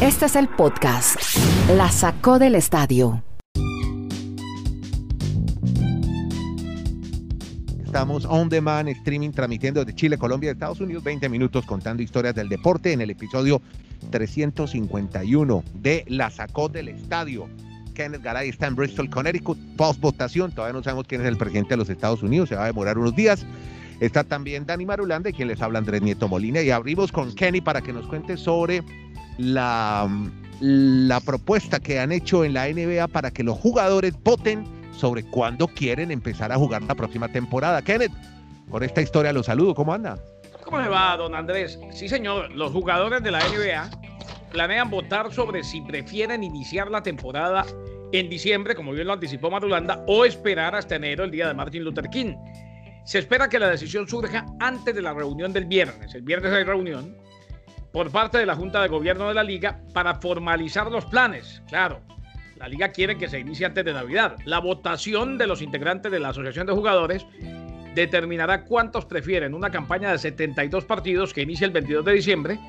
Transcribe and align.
Este 0.00 0.26
es 0.26 0.36
el 0.36 0.48
podcast. 0.48 1.16
La 1.76 1.90
sacó 1.90 2.38
del 2.38 2.54
estadio. 2.54 3.22
Estamos 7.84 8.24
on 8.24 8.48
demand, 8.48 8.88
streaming, 8.88 9.30
transmitiendo 9.30 9.84
de 9.84 9.94
Chile, 9.94 10.16
Colombia, 10.16 10.52
Estados 10.52 10.80
Unidos, 10.80 11.02
20 11.02 11.28
minutos 11.28 11.66
contando 11.66 12.02
historias 12.02 12.34
del 12.34 12.48
deporte 12.48 12.92
en 12.92 13.00
el 13.00 13.10
episodio 13.10 13.60
351 14.10 15.64
de 15.74 16.04
La 16.08 16.30
Sacó 16.30 16.68
del 16.68 16.88
Estadio. 16.88 17.48
Kenneth 17.94 18.22
Garay 18.22 18.48
está 18.48 18.66
en 18.66 18.76
Bristol, 18.76 19.10
Connecticut, 19.10 19.58
post 19.76 20.00
votación. 20.00 20.52
Todavía 20.52 20.74
no 20.74 20.82
sabemos 20.82 21.06
quién 21.06 21.20
es 21.20 21.26
el 21.26 21.36
presidente 21.36 21.70
de 21.70 21.78
los 21.78 21.90
Estados 21.90 22.22
Unidos, 22.22 22.48
se 22.48 22.56
va 22.56 22.64
a 22.64 22.66
demorar 22.66 22.96
unos 22.96 23.16
días. 23.16 23.44
Está 24.00 24.24
también 24.24 24.64
Dani 24.64 24.86
Marulanda, 24.86 25.30
quien 25.30 25.48
les 25.48 25.60
habla 25.60 25.78
Andrés 25.78 26.00
Nieto 26.00 26.26
Molina. 26.26 26.62
Y 26.62 26.70
abrimos 26.70 27.12
con 27.12 27.34
Kenny 27.34 27.60
para 27.60 27.82
que 27.82 27.92
nos 27.92 28.06
cuente 28.06 28.38
sobre 28.38 28.82
la, 29.40 30.08
la 30.60 31.20
propuesta 31.20 31.80
que 31.80 31.98
han 31.98 32.12
hecho 32.12 32.44
en 32.44 32.54
la 32.54 32.68
NBA 32.68 33.08
para 33.08 33.30
que 33.30 33.42
los 33.42 33.58
jugadores 33.58 34.14
voten 34.22 34.64
sobre 34.96 35.22
cuándo 35.22 35.66
quieren 35.68 36.10
empezar 36.10 36.52
a 36.52 36.56
jugar 36.56 36.82
la 36.82 36.94
próxima 36.94 37.28
temporada. 37.28 37.82
Kenneth, 37.82 38.12
con 38.70 38.82
esta 38.82 39.00
historia 39.00 39.32
los 39.32 39.46
saludo. 39.46 39.74
¿Cómo 39.74 39.94
anda? 39.94 40.18
¿Cómo 40.64 40.78
le 40.78 40.88
va, 40.88 41.16
don 41.16 41.34
Andrés? 41.34 41.78
Sí, 41.92 42.08
señor. 42.08 42.50
Los 42.52 42.72
jugadores 42.72 43.22
de 43.22 43.30
la 43.30 43.40
NBA 43.40 43.90
planean 44.52 44.90
votar 44.90 45.32
sobre 45.32 45.64
si 45.64 45.80
prefieren 45.80 46.44
iniciar 46.44 46.90
la 46.90 47.02
temporada 47.02 47.64
en 48.12 48.28
diciembre, 48.28 48.74
como 48.74 48.92
bien 48.92 49.06
lo 49.06 49.14
anticipó 49.14 49.50
Marulanda, 49.50 50.04
o 50.06 50.24
esperar 50.24 50.74
hasta 50.74 50.96
enero, 50.96 51.24
el 51.24 51.30
día 51.30 51.48
de 51.48 51.54
Martin 51.54 51.84
Luther 51.84 52.08
King. 52.10 52.34
Se 53.04 53.18
espera 53.18 53.48
que 53.48 53.58
la 53.58 53.68
decisión 53.68 54.06
surja 54.06 54.44
antes 54.58 54.94
de 54.94 55.02
la 55.02 55.14
reunión 55.14 55.52
del 55.52 55.64
viernes. 55.64 56.14
El 56.14 56.22
viernes 56.22 56.52
hay 56.52 56.64
reunión 56.64 57.16
por 57.92 58.10
parte 58.10 58.38
de 58.38 58.46
la 58.46 58.54
Junta 58.54 58.82
de 58.82 58.88
Gobierno 58.88 59.28
de 59.28 59.34
la 59.34 59.42
Liga 59.42 59.80
para 59.92 60.16
formalizar 60.16 60.90
los 60.90 61.04
planes. 61.06 61.62
Claro, 61.68 62.00
la 62.56 62.68
Liga 62.68 62.90
quiere 62.90 63.16
que 63.16 63.28
se 63.28 63.40
inicie 63.40 63.66
antes 63.66 63.84
de 63.84 63.92
Navidad. 63.92 64.36
La 64.44 64.58
votación 64.58 65.38
de 65.38 65.46
los 65.46 65.62
integrantes 65.62 66.12
de 66.12 66.20
la 66.20 66.28
Asociación 66.28 66.66
de 66.66 66.72
Jugadores 66.72 67.26
determinará 67.94 68.64
cuántos 68.64 69.04
prefieren 69.06 69.54
una 69.54 69.70
campaña 69.70 70.12
de 70.12 70.18
72 70.18 70.84
partidos 70.84 71.34
que 71.34 71.42
inicia 71.42 71.66
el 71.66 71.72
22 71.72 72.04
de 72.04 72.12
diciembre 72.12 72.60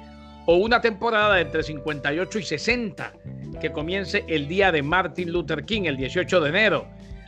o 0.48 0.56
una 0.56 0.82
temporada 0.82 1.36
de 1.36 1.42
entre 1.42 1.62
58 1.62 2.40
y 2.40 2.44
60 2.44 3.14
que 3.60 3.72
comience 3.72 4.26
el 4.28 4.48
día 4.48 4.72
de 4.72 4.82
Martin 4.82 5.32
Luther 5.32 5.64
King, 5.66 5.84
el 5.84 5.98
18 5.98 6.42
de 6.42 6.50
enero. 6.50 6.88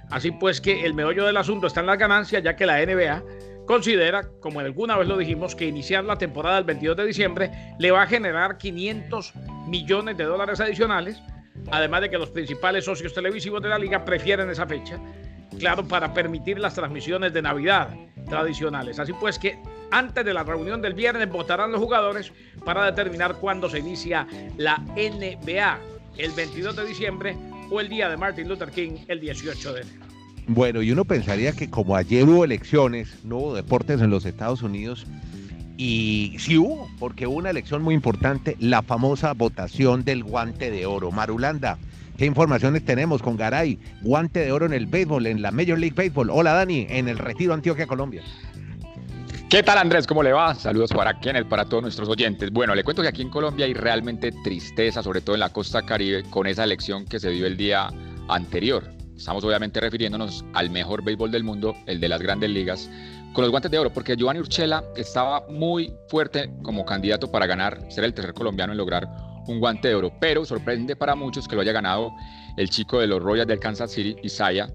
Así 0.10 0.32
pues 0.32 0.60
que 0.60 0.86
el 0.86 0.94
meollo 0.94 1.26
del 1.26 1.38
asunto 1.38 1.68
está 1.68 1.82
en 1.82 1.88
las 1.88 2.00
ganancias, 2.00 2.44
ya 2.44 2.56
que 2.56 2.66
la 2.66 2.84
NBA 2.84 3.24
considera, 3.66 4.30
como 4.40 4.60
alguna 4.60 4.98
vez 4.98 5.08
lo 5.08 5.18
dijimos, 5.18 5.56
que 5.56 5.66
iniciar 5.66 6.04
la 6.04 6.18
temporada 6.18 6.58
el 6.58 6.64
22 6.64 6.98
de 6.98 7.06
diciembre 7.06 7.52
le 7.80 7.92
va 7.92 8.04
a 8.04 8.08
generar 8.08 8.58
500 8.58 9.34
millones 9.68 10.18
de 10.18 10.26
dólares 10.26 10.60
adicionales, 10.60 11.22
además 11.72 12.02
de 12.02 12.10
que 12.10 12.18
los 12.18 12.30
principales 12.30 12.86
socios 12.86 13.14
televisivos 13.14 13.62
de 13.62 13.70
la 13.70 13.80
liga 13.80 14.04
prefieren 14.04 14.50
esa 14.50 14.66
fecha, 14.66 15.00
claro, 15.60 15.88
para 15.88 16.14
permitir 16.14 16.60
las 16.60 16.76
transmisiones 16.76 17.34
de 17.34 17.42
Navidad 17.42 17.90
tradicionales. 18.30 19.00
Así 19.00 19.14
pues 19.14 19.38
que 19.38 19.60
antes 19.92 20.26
de 20.26 20.34
la 20.34 20.44
reunión 20.44 20.82
del 20.82 20.94
viernes 20.94 21.30
votarán 21.30 21.72
los 21.72 21.82
jugadores 21.82 22.32
para 22.66 22.86
determinar 22.86 23.36
cuándo 23.36 23.70
se 23.70 23.80
inicia 23.80 24.28
la 24.58 24.78
NBA, 24.78 25.80
el 26.18 26.32
22 26.32 26.76
de 26.76 26.86
diciembre 26.86 27.38
o 27.70 27.80
el 27.80 27.90
día 27.90 28.10
de 28.10 28.18
Martin 28.18 28.48
Luther 28.48 28.72
King, 28.72 29.06
el 29.08 29.20
18 29.20 29.74
de 29.74 29.82
enero. 29.82 30.03
Bueno, 30.48 30.82
y 30.82 30.92
uno 30.92 31.06
pensaría 31.06 31.54
que 31.54 31.70
como 31.70 31.96
ayer 31.96 32.28
hubo 32.28 32.44
elecciones, 32.44 33.10
no 33.24 33.38
hubo 33.38 33.56
deportes 33.56 34.02
en 34.02 34.10
los 34.10 34.26
Estados 34.26 34.62
Unidos, 34.62 35.06
y 35.78 36.36
sí 36.38 36.58
hubo, 36.58 36.90
porque 37.00 37.28
hubo 37.28 37.38
una 37.38 37.50
elección 37.50 37.82
muy 37.82 37.96
importante, 37.96 38.58
la 38.60 38.82
famosa 38.82 39.34
votación 39.34 40.04
del 40.04 40.24
guante 40.24 40.70
de 40.70 40.86
oro. 40.86 41.12
Marulanda, 41.12 41.78
¿qué 42.18 42.26
informaciones 42.26 42.86
tenemos 42.86 43.22
con 43.22 43.38
Garay? 43.38 43.80
Guante 44.02 44.42
de 44.42 44.52
oro 44.52 44.66
en 44.66 44.74
el 44.74 44.86
béisbol, 44.86 45.28
en 45.28 45.42
la 45.42 45.52
Major 45.52 45.80
League 45.80 45.96
Baseball. 45.96 46.30
Hola 46.30 46.54
Dani, 46.54 46.88
en 46.90 47.08
el 47.08 47.18
Retiro 47.18 47.54
Antioquia, 47.54 47.88
Colombia. 47.88 48.22
¿Qué 49.50 49.64
tal 49.64 49.78
Andrés? 49.78 50.08
¿Cómo 50.08 50.24
le 50.24 50.34
va? 50.34 50.54
Saludos 50.56 50.92
para 50.92 51.20
Kenneth, 51.20 51.48
para 51.48 51.66
todos 51.66 51.84
nuestros 51.84 52.10
oyentes. 52.10 52.52
Bueno, 52.52 52.76
le 52.76 52.84
cuento 52.84 53.02
que 53.02 53.08
aquí 53.08 53.22
en 53.22 53.30
Colombia 53.30 53.66
hay 53.66 53.74
realmente 53.74 54.32
tristeza, 54.44 55.02
sobre 55.04 55.22
todo 55.22 55.36
en 55.36 55.42
la 55.42 55.50
costa 55.50 55.84
caribe, 55.84 56.24
con 56.30 56.48
esa 56.48 56.64
elección 56.64 57.06
que 57.06 57.20
se 57.20 57.30
dio 57.30 57.46
el 57.46 57.56
día 57.56 57.90
anterior. 58.28 59.03
Estamos 59.16 59.44
obviamente 59.44 59.80
refiriéndonos 59.80 60.44
al 60.54 60.70
mejor 60.70 61.04
béisbol 61.04 61.32
del 61.32 61.44
mundo, 61.44 61.76
el 61.86 62.00
de 62.00 62.10
las 62.10 62.22
grandes 62.22 62.50
ligas, 62.50 62.90
con 63.34 63.44
los 63.44 63.52
guantes 63.52 63.72
de 63.72 63.80
oro, 63.80 63.92
porque 63.92 64.16
Giovanni 64.16 64.40
Urchela 64.40 64.84
estaba 64.96 65.46
muy 65.50 65.94
fuerte 66.08 66.52
como 66.64 66.86
candidato 66.86 67.32
para 67.32 67.46
ganar, 67.46 67.80
ser 67.92 68.04
el 68.04 68.14
tercer 68.14 68.34
colombiano 68.34 68.74
en 68.74 68.78
lograr 68.78 69.08
un 69.48 69.60
guante 69.60 69.90
de 69.90 69.96
oro, 69.96 70.14
pero 70.20 70.46
sorprende 70.46 70.96
para 70.96 71.16
muchos 71.16 71.48
que 71.48 71.56
lo 71.56 71.62
haya 71.62 71.72
ganado 71.72 72.12
el 72.58 72.70
chico 72.70 73.00
de 73.00 73.08
los 73.08 73.22
Royals 73.22 73.48
del 73.48 73.60
Kansas 73.60 73.92
City, 73.92 74.16
Isaiah. 74.24 74.70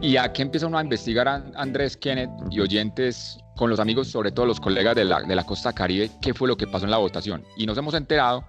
Y 0.00 0.16
aquí 0.16 0.42
empieza 0.42 0.66
uno 0.66 0.78
a 0.78 0.82
investigar 0.82 1.28
Andrés 1.56 1.96
Kenneth 1.96 2.30
y 2.50 2.60
oyentes 2.60 3.38
con 3.56 3.68
los 3.68 3.80
amigos, 3.80 4.08
sobre 4.08 4.30
todo 4.30 4.46
los 4.46 4.60
colegas 4.60 4.94
de 4.94 5.04
la, 5.04 5.22
de 5.22 5.34
la 5.34 5.44
costa 5.44 5.72
caribe, 5.72 6.10
qué 6.22 6.32
fue 6.32 6.48
lo 6.48 6.56
que 6.56 6.66
pasó 6.66 6.84
en 6.84 6.90
la 6.90 6.98
votación. 6.98 7.44
Y 7.56 7.66
nos 7.66 7.76
hemos 7.76 7.94
enterado, 7.94 8.44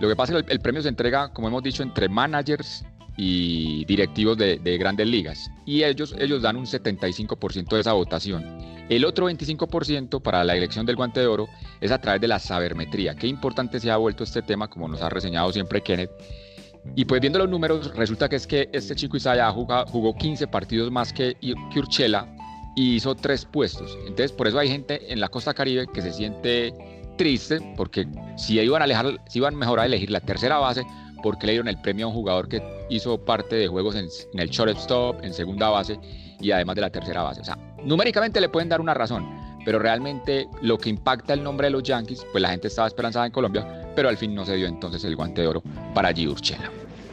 lo 0.00 0.08
que 0.08 0.16
pasa 0.16 0.36
es 0.36 0.44
que 0.44 0.52
el 0.52 0.60
premio 0.60 0.82
se 0.82 0.88
entrega, 0.88 1.32
como 1.32 1.48
hemos 1.48 1.62
dicho, 1.62 1.82
entre 1.82 2.08
managers 2.08 2.84
y 3.16 3.84
directivos 3.84 4.38
de, 4.38 4.58
grandes 4.78 5.06
ligas. 5.06 5.50
Y 5.66 5.82
ellos, 5.82 6.14
ellos 6.18 6.42
dan 6.42 6.56
un 6.56 6.66
75% 6.66 7.68
de 7.68 7.80
esa 7.80 7.92
votación. 7.92 8.44
El 8.88 9.04
otro 9.04 9.30
25% 9.30 10.20
para 10.20 10.44
la 10.44 10.56
elección 10.56 10.84
del 10.86 10.96
guante 10.96 11.20
de 11.20 11.26
oro 11.26 11.48
es 11.80 11.90
a 11.90 12.00
través 12.00 12.20
de 12.20 12.28
la 12.28 12.38
sabermetría. 12.38 13.14
Qué 13.14 13.26
importante 13.26 13.80
se 13.80 13.90
ha 13.90 13.96
vuelto 13.96 14.24
este 14.24 14.42
tema, 14.42 14.68
como 14.68 14.88
nos 14.88 15.02
ha 15.02 15.08
reseñado 15.08 15.52
siempre 15.52 15.82
Kenneth. 15.82 16.10
Y 16.96 17.04
pues 17.04 17.20
viendo 17.20 17.38
los 17.38 17.48
números, 17.48 17.94
resulta 17.94 18.28
que 18.28 18.36
es 18.36 18.46
que 18.46 18.68
este 18.72 18.96
chico 18.96 19.16
Isaiah 19.16 19.50
jugó, 19.52 19.86
jugó 19.86 20.16
15 20.16 20.48
partidos 20.48 20.90
más 20.90 21.12
que, 21.12 21.36
que 21.40 21.78
Urchela 21.78 22.28
y 22.74 22.96
hizo 22.96 23.14
tres 23.14 23.44
puestos. 23.44 23.96
Entonces, 24.00 24.32
por 24.32 24.48
eso 24.48 24.58
hay 24.58 24.68
gente 24.68 25.12
en 25.12 25.20
la 25.20 25.28
costa 25.28 25.54
caribe 25.54 25.86
que 25.92 26.02
se 26.02 26.12
siente 26.12 26.74
triste, 27.16 27.60
porque 27.76 28.06
si 28.36 28.58
iban 28.58 28.82
a, 28.82 28.84
alejar, 28.84 29.20
si 29.28 29.38
iban 29.38 29.54
mejor 29.54 29.80
a 29.80 29.86
elegir 29.86 30.10
la 30.10 30.20
tercera 30.20 30.58
base, 30.58 30.82
porque 31.22 31.46
le 31.46 31.52
dieron 31.52 31.68
el 31.68 31.80
premio 31.80 32.06
a 32.06 32.08
un 32.08 32.14
jugador 32.14 32.48
que 32.48 32.62
hizo 32.90 33.18
parte 33.18 33.56
de 33.56 33.68
juegos 33.68 33.94
en, 33.96 34.08
el 34.38 34.50
shortstop, 34.50 35.22
en 35.24 35.32
segunda 35.32 35.70
base 35.70 35.98
y 36.40 36.50
además 36.50 36.76
de 36.76 36.82
la 36.82 36.90
tercera 36.90 37.22
base. 37.22 37.40
O 37.40 37.44
sea, 37.44 37.56
numéricamente 37.84 38.40
le 38.40 38.48
pueden 38.48 38.68
dar 38.68 38.80
una 38.80 38.94
razón, 38.94 39.26
pero 39.64 39.78
realmente 39.78 40.48
lo 40.60 40.78
que 40.78 40.90
impacta 40.90 41.34
el 41.34 41.42
nombre 41.42 41.68
de 41.68 41.70
los 41.70 41.82
Yankees, 41.82 42.26
pues 42.32 42.42
la 42.42 42.50
gente 42.50 42.68
estaba 42.68 42.88
esperanzada 42.88 43.26
en 43.26 43.32
Colombia, 43.32 43.92
pero 43.94 44.08
al 44.08 44.16
fin 44.16 44.34
no 44.34 44.44
se 44.44 44.56
dio 44.56 44.66
entonces 44.66 45.04
el 45.04 45.16
guante 45.16 45.42
de 45.42 45.48
oro 45.48 45.62
para 45.94 46.12
G. 46.12 46.28
Urchela. 46.28 46.70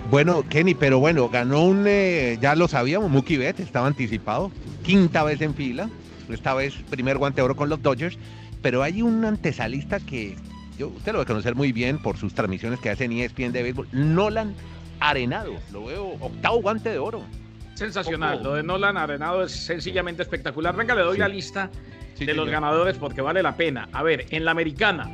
Bueno, 0.09 0.43
Kenny, 0.49 0.73
pero 0.73 0.99
bueno, 0.99 1.29
ganó 1.29 1.63
un, 1.65 1.85
eh, 1.87 2.39
ya 2.41 2.55
lo 2.55 2.67
sabíamos, 2.67 3.11
Mookie 3.11 3.37
Betts 3.37 3.59
estaba 3.59 3.85
anticipado, 3.85 4.51
quinta 4.83 5.23
vez 5.23 5.39
en 5.41 5.53
fila, 5.53 5.87
esta 6.29 6.55
vez 6.55 6.73
primer 6.89 7.17
guante 7.19 7.41
de 7.41 7.45
oro 7.45 7.55
con 7.55 7.69
los 7.69 7.81
Dodgers, 7.81 8.17
pero 8.63 8.81
hay 8.81 9.03
un 9.03 9.23
antesalista 9.23 9.99
que 9.99 10.35
usted 10.87 11.11
lo 11.11 11.19
va 11.19 11.23
a 11.23 11.27
conocer 11.27 11.55
muy 11.55 11.71
bien 11.71 11.99
por 11.99 12.17
sus 12.17 12.33
transmisiones 12.33 12.79
que 12.79 12.89
hacen 12.89 13.11
ESPN 13.11 13.51
de 13.51 13.63
béisbol, 13.63 13.87
Nolan 13.91 14.55
Arenado, 14.99 15.53
lo 15.71 15.85
veo 15.85 16.07
octavo 16.19 16.61
guante 16.61 16.89
de 16.89 16.99
oro. 16.99 17.23
Sensacional, 17.75 18.43
lo 18.43 18.55
de 18.55 18.63
Nolan 18.63 18.97
Arenado 18.97 19.43
es 19.43 19.51
sencillamente 19.51 20.21
espectacular. 20.21 20.75
Venga, 20.75 20.95
le 20.95 21.01
doy 21.01 21.17
la 21.17 21.29
lista 21.29 21.69
de 22.17 22.33
los 22.33 22.49
ganadores 22.49 22.97
porque 22.97 23.21
vale 23.21 23.41
la 23.41 23.55
pena. 23.55 23.87
A 23.93 24.03
ver, 24.03 24.25
en 24.31 24.43
la 24.43 24.51
americana, 24.51 25.09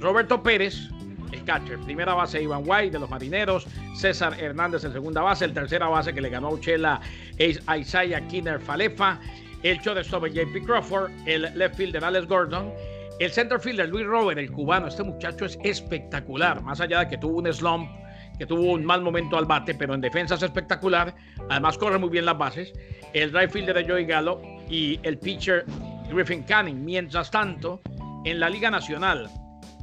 Roberto 0.00 0.42
Pérez, 0.42 0.88
el 1.32 1.44
catcher. 1.44 1.78
Primera 1.80 2.14
base 2.14 2.42
Iván 2.42 2.62
White 2.66 2.90
de 2.90 2.98
los 2.98 3.10
Marineros, 3.10 3.66
César 3.94 4.36
Hernández 4.40 4.84
en 4.84 4.92
segunda 4.92 5.22
base, 5.22 5.44
el 5.44 5.52
tercera 5.52 5.88
base 5.88 6.12
que 6.12 6.20
le 6.20 6.30
ganó 6.30 6.48
a 6.48 6.54
Uchela 6.54 7.00
es 7.38 7.60
Isaiah 7.78 8.26
Kinner 8.26 8.60
Falefa, 8.60 9.20
el 9.62 9.78
shortstop 9.78 10.26
JP 10.26 10.64
Crawford, 10.64 11.10
el 11.26 11.42
left 11.54 11.76
fielder 11.76 12.04
Alex 12.04 12.26
Gordon, 12.26 12.72
el 13.20 13.30
center 13.30 13.60
fielder 13.60 13.88
Luis 13.88 14.06
Robert, 14.06 14.38
el 14.38 14.50
cubano, 14.50 14.88
este 14.88 15.02
muchacho 15.02 15.44
es 15.44 15.58
espectacular, 15.62 16.62
más 16.62 16.80
allá 16.80 17.00
de 17.00 17.08
que 17.08 17.18
tuvo 17.18 17.38
un 17.38 17.52
slump, 17.52 17.90
que 18.38 18.46
tuvo 18.46 18.72
un 18.72 18.82
mal 18.82 19.02
momento 19.02 19.36
al 19.36 19.44
bate, 19.44 19.74
pero 19.74 19.92
en 19.92 20.00
defensa 20.00 20.36
es 20.36 20.42
espectacular, 20.42 21.14
además 21.50 21.76
corre 21.76 21.98
muy 21.98 22.08
bien 22.08 22.24
las 22.24 22.38
bases, 22.38 22.72
el 23.12 23.30
right 23.32 23.50
fielder 23.50 23.76
de 23.76 23.84
Joey 23.84 24.06
Gallo 24.06 24.40
y 24.70 24.98
el 25.02 25.18
pitcher 25.18 25.66
Griffin 26.10 26.44
Canning. 26.44 26.82
Mientras 26.82 27.30
tanto, 27.30 27.82
en 28.24 28.40
la 28.40 28.48
Liga 28.48 28.70
Nacional, 28.70 29.28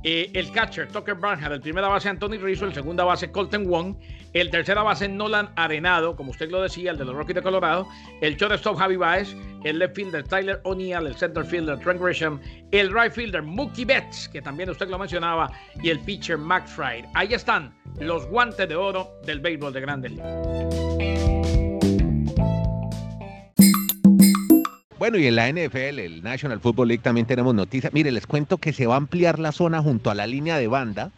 eh, 0.10 0.32
el 0.36 0.50
catcher 0.54 0.88
Tucker 0.88 1.16
Barnhart, 1.16 1.52
el 1.52 1.60
primera 1.60 1.90
base 1.90 2.08
Anthony 2.08 2.38
Rizzo, 2.42 2.64
el 2.64 2.74
segunda 2.74 3.04
base 3.04 3.30
Colton 3.30 3.68
Wong, 3.68 3.98
el 4.32 4.50
tercera 4.50 4.82
base 4.82 5.10
Nolan 5.10 5.50
Arenado, 5.58 6.16
como 6.16 6.32
usted 6.32 6.50
lo 6.50 6.62
decía, 6.62 6.92
el 6.92 6.98
de 6.98 7.04
los 7.04 7.14
Rockies 7.14 7.36
de 7.36 7.42
Colorado, 7.42 7.86
el 8.22 8.38
shortstop 8.38 8.78
Javi 8.78 8.96
Baez, 8.96 9.36
el 9.66 9.80
left 9.80 9.98
fielder 9.98 10.24
Tyler 10.24 10.62
O'Neill, 10.64 11.08
el 11.08 11.16
center 11.18 11.44
fielder 11.44 11.78
Trent 11.80 12.02
Grisham, 12.02 12.40
el 12.72 12.90
right 12.94 13.12
fielder 13.12 13.42
Mookie 13.42 13.84
Betts, 13.84 14.30
que 14.30 14.42
también 14.42 14.70
usted 14.70 14.88
lo 14.88 14.98
mencionaba, 14.98 15.52
y 15.84 15.90
el 15.90 16.00
pitcher 16.00 16.38
Max 16.38 16.72
Fried. 16.72 17.04
Ahí 17.14 17.34
están 17.34 17.76
los 18.00 18.26
guantes 18.28 18.70
de 18.70 18.78
oro 18.78 19.12
del 19.26 19.42
béisbol 19.42 19.74
de 19.74 19.82
Grande 19.82 20.87
Bueno, 25.00 25.20
y 25.20 25.28
en 25.28 25.36
la 25.36 25.52
NFL, 25.52 26.00
el 26.00 26.24
National 26.24 26.60
Football 26.60 26.88
League, 26.88 27.04
también 27.04 27.28
tenemos 27.28 27.54
noticias. 27.54 27.94
Mire, 27.94 28.12
les 28.12 28.26
cuento 28.26 28.58
que 28.58 28.74
se 28.74 28.88
va 28.88 28.96
a 28.96 28.98
ampliar 28.98 29.38
la 29.38 29.52
zona 29.52 29.82
junto 29.82 30.10
a 30.10 30.16
la 30.16 30.26
línea 30.26 30.58
de 30.58 30.68
banda 30.68 31.12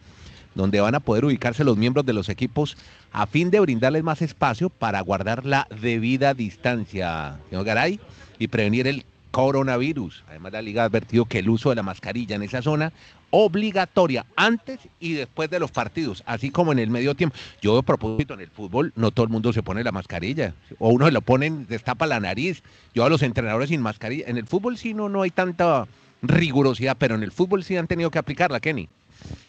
donde 0.55 0.81
van 0.81 0.95
a 0.95 0.99
poder 0.99 1.25
ubicarse 1.25 1.63
los 1.63 1.77
miembros 1.77 2.05
de 2.05 2.13
los 2.13 2.27
equipos 2.27 2.75
a 3.11 3.27
fin 3.27 3.49
de 3.49 3.59
brindarles 3.59 4.03
más 4.03 4.21
espacio 4.21 4.69
para 4.69 4.99
guardar 5.01 5.45
la 5.45 5.67
debida 5.81 6.33
distancia, 6.33 7.39
señor 7.49 7.65
Garay, 7.65 7.99
y 8.37 8.47
prevenir 8.47 8.87
el 8.87 9.05
coronavirus. 9.31 10.23
Además, 10.27 10.53
la 10.53 10.61
liga 10.61 10.83
ha 10.83 10.85
advertido 10.85 11.25
que 11.25 11.39
el 11.39 11.49
uso 11.49 11.69
de 11.69 11.75
la 11.75 11.83
mascarilla 11.83 12.35
en 12.35 12.43
esa 12.43 12.61
zona 12.61 12.91
obligatoria 13.31 14.25
antes 14.35 14.79
y 14.99 15.13
después 15.13 15.49
de 15.49 15.59
los 15.59 15.71
partidos, 15.71 16.23
así 16.25 16.49
como 16.49 16.71
en 16.71 16.79
el 16.79 16.89
medio 16.89 17.15
tiempo. 17.15 17.35
Yo 17.61 17.77
a 17.77 17.83
propósito 17.83 18.33
en 18.33 18.41
el 18.41 18.49
fútbol 18.49 18.91
no 18.95 19.11
todo 19.11 19.25
el 19.25 19.31
mundo 19.31 19.53
se 19.53 19.61
pone 19.61 19.83
la 19.83 19.91
mascarilla, 19.91 20.53
o 20.79 20.89
uno 20.89 21.05
se 21.05 21.11
lo 21.11 21.21
pone, 21.21 21.49
destapa 21.67 22.07
la 22.07 22.19
nariz. 22.19 22.63
Yo 22.93 23.05
a 23.05 23.09
los 23.09 23.21
entrenadores 23.21 23.69
sin 23.69 23.81
mascarilla. 23.81 24.25
En 24.27 24.37
el 24.37 24.47
fútbol 24.47 24.77
sí 24.77 24.93
no, 24.93 25.09
no 25.09 25.21
hay 25.21 25.29
tanta 25.29 25.87
rigurosidad, 26.21 26.97
pero 26.97 27.15
en 27.15 27.23
el 27.23 27.31
fútbol 27.31 27.63
sí 27.63 27.77
han 27.77 27.87
tenido 27.87 28.09
que 28.11 28.19
aplicarla, 28.19 28.59
Kenny. 28.59 28.89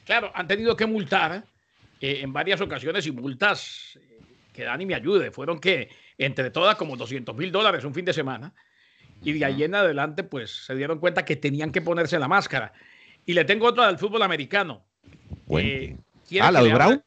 Claro, 0.05 0.31
han 0.35 0.47
tenido 0.47 0.77
que 0.77 0.87
multar 0.87 1.45
eh, 2.01 2.21
en 2.23 2.33
varias 2.33 2.61
ocasiones 2.61 3.07
y 3.07 3.13
multas 3.13 3.97
eh, 3.97 4.21
que 4.53 4.65
Dani 4.65 4.87
me 4.87 4.95
ayude. 4.95 5.31
Fueron 5.31 5.59
que 5.59 5.89
entre 6.19 6.51
todas 6.51 6.77
como 6.77 6.97
200 6.97 7.35
mil 7.37 7.51
dólares 7.51 7.85
un 7.85 7.95
fin 7.95 8.05
de 8.05 8.13
semana. 8.13 8.53
Y 9.23 9.33
de 9.33 9.45
ahí 9.45 9.65
en 9.65 9.75
adelante, 9.75 10.25
pues 10.25 10.65
se 10.65 10.75
dieron 10.75 10.99
cuenta 10.99 11.25
que 11.25 11.37
tenían 11.37 11.73
que 11.73 11.83
ponerse 11.83 12.19
la 12.19 12.29
máscara. 12.29 12.73
Y 13.27 13.35
le 13.35 13.45
tengo 13.45 13.67
otra 13.67 13.87
del 13.87 13.99
fútbol 13.99 14.23
americano. 14.23 14.85
Eh, 15.59 15.97
ah, 16.41 16.51
la 16.51 16.63
de 16.63 16.73
Brown. 16.73 17.05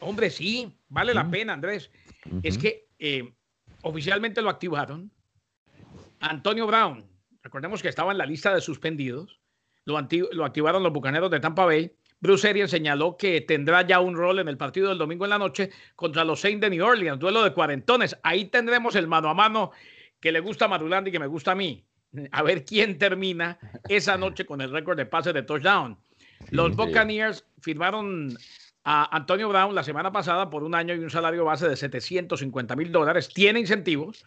Hombre, 0.00 0.30
sí, 0.30 0.72
vale 0.88 1.12
la 1.12 1.28
pena, 1.28 1.54
Andrés. 1.54 1.90
Es 2.42 2.56
que 2.56 2.86
eh, 2.98 3.32
oficialmente 3.82 4.40
lo 4.40 4.50
activaron. 4.50 5.10
Antonio 6.20 6.66
Brown, 6.66 7.04
recordemos 7.42 7.82
que 7.82 7.88
estaba 7.88 8.12
en 8.12 8.18
la 8.18 8.26
lista 8.26 8.54
de 8.54 8.60
suspendidos, 8.60 9.40
lo, 9.84 9.98
lo 10.32 10.44
activaron 10.44 10.82
los 10.82 10.92
bucaneros 10.92 11.30
de 11.30 11.40
Tampa 11.40 11.64
Bay. 11.64 11.92
Bruce 12.20 12.48
Arians 12.48 12.70
señaló 12.70 13.16
que 13.16 13.40
tendrá 13.40 13.82
ya 13.82 14.00
un 14.00 14.16
rol 14.16 14.40
en 14.40 14.48
el 14.48 14.56
partido 14.56 14.88
del 14.88 14.98
domingo 14.98 15.24
en 15.24 15.30
la 15.30 15.38
noche 15.38 15.70
contra 15.94 16.24
los 16.24 16.40
Saints 16.40 16.60
de 16.60 16.70
New 16.70 16.84
Orleans, 16.84 17.18
duelo 17.18 17.44
de 17.44 17.52
cuarentones. 17.52 18.16
Ahí 18.22 18.46
tendremos 18.46 18.96
el 18.96 19.06
mano 19.06 19.28
a 19.28 19.34
mano 19.34 19.70
que 20.20 20.32
le 20.32 20.40
gusta 20.40 20.66
a 20.66 21.02
y 21.06 21.10
que 21.10 21.18
me 21.18 21.26
gusta 21.26 21.52
a 21.52 21.54
mí 21.54 21.84
a 22.32 22.42
ver 22.42 22.64
quién 22.64 22.98
termina 22.98 23.58
esa 23.88 24.16
noche 24.16 24.46
con 24.46 24.60
el 24.60 24.70
récord 24.70 24.96
de 24.96 25.06
pases 25.06 25.34
de 25.34 25.42
touchdown. 25.42 25.98
Los 26.50 26.74
Buccaneers 26.74 27.44
firmaron 27.60 28.36
a 28.84 29.14
Antonio 29.14 29.48
Brown 29.48 29.74
la 29.74 29.82
semana 29.82 30.10
pasada 30.10 30.48
por 30.48 30.62
un 30.62 30.74
año 30.74 30.94
y 30.94 30.98
un 30.98 31.10
salario 31.10 31.44
base 31.44 31.68
de 31.68 31.76
750 31.76 32.76
mil 32.76 32.90
dólares. 32.90 33.28
Tiene 33.28 33.60
incentivos 33.60 34.24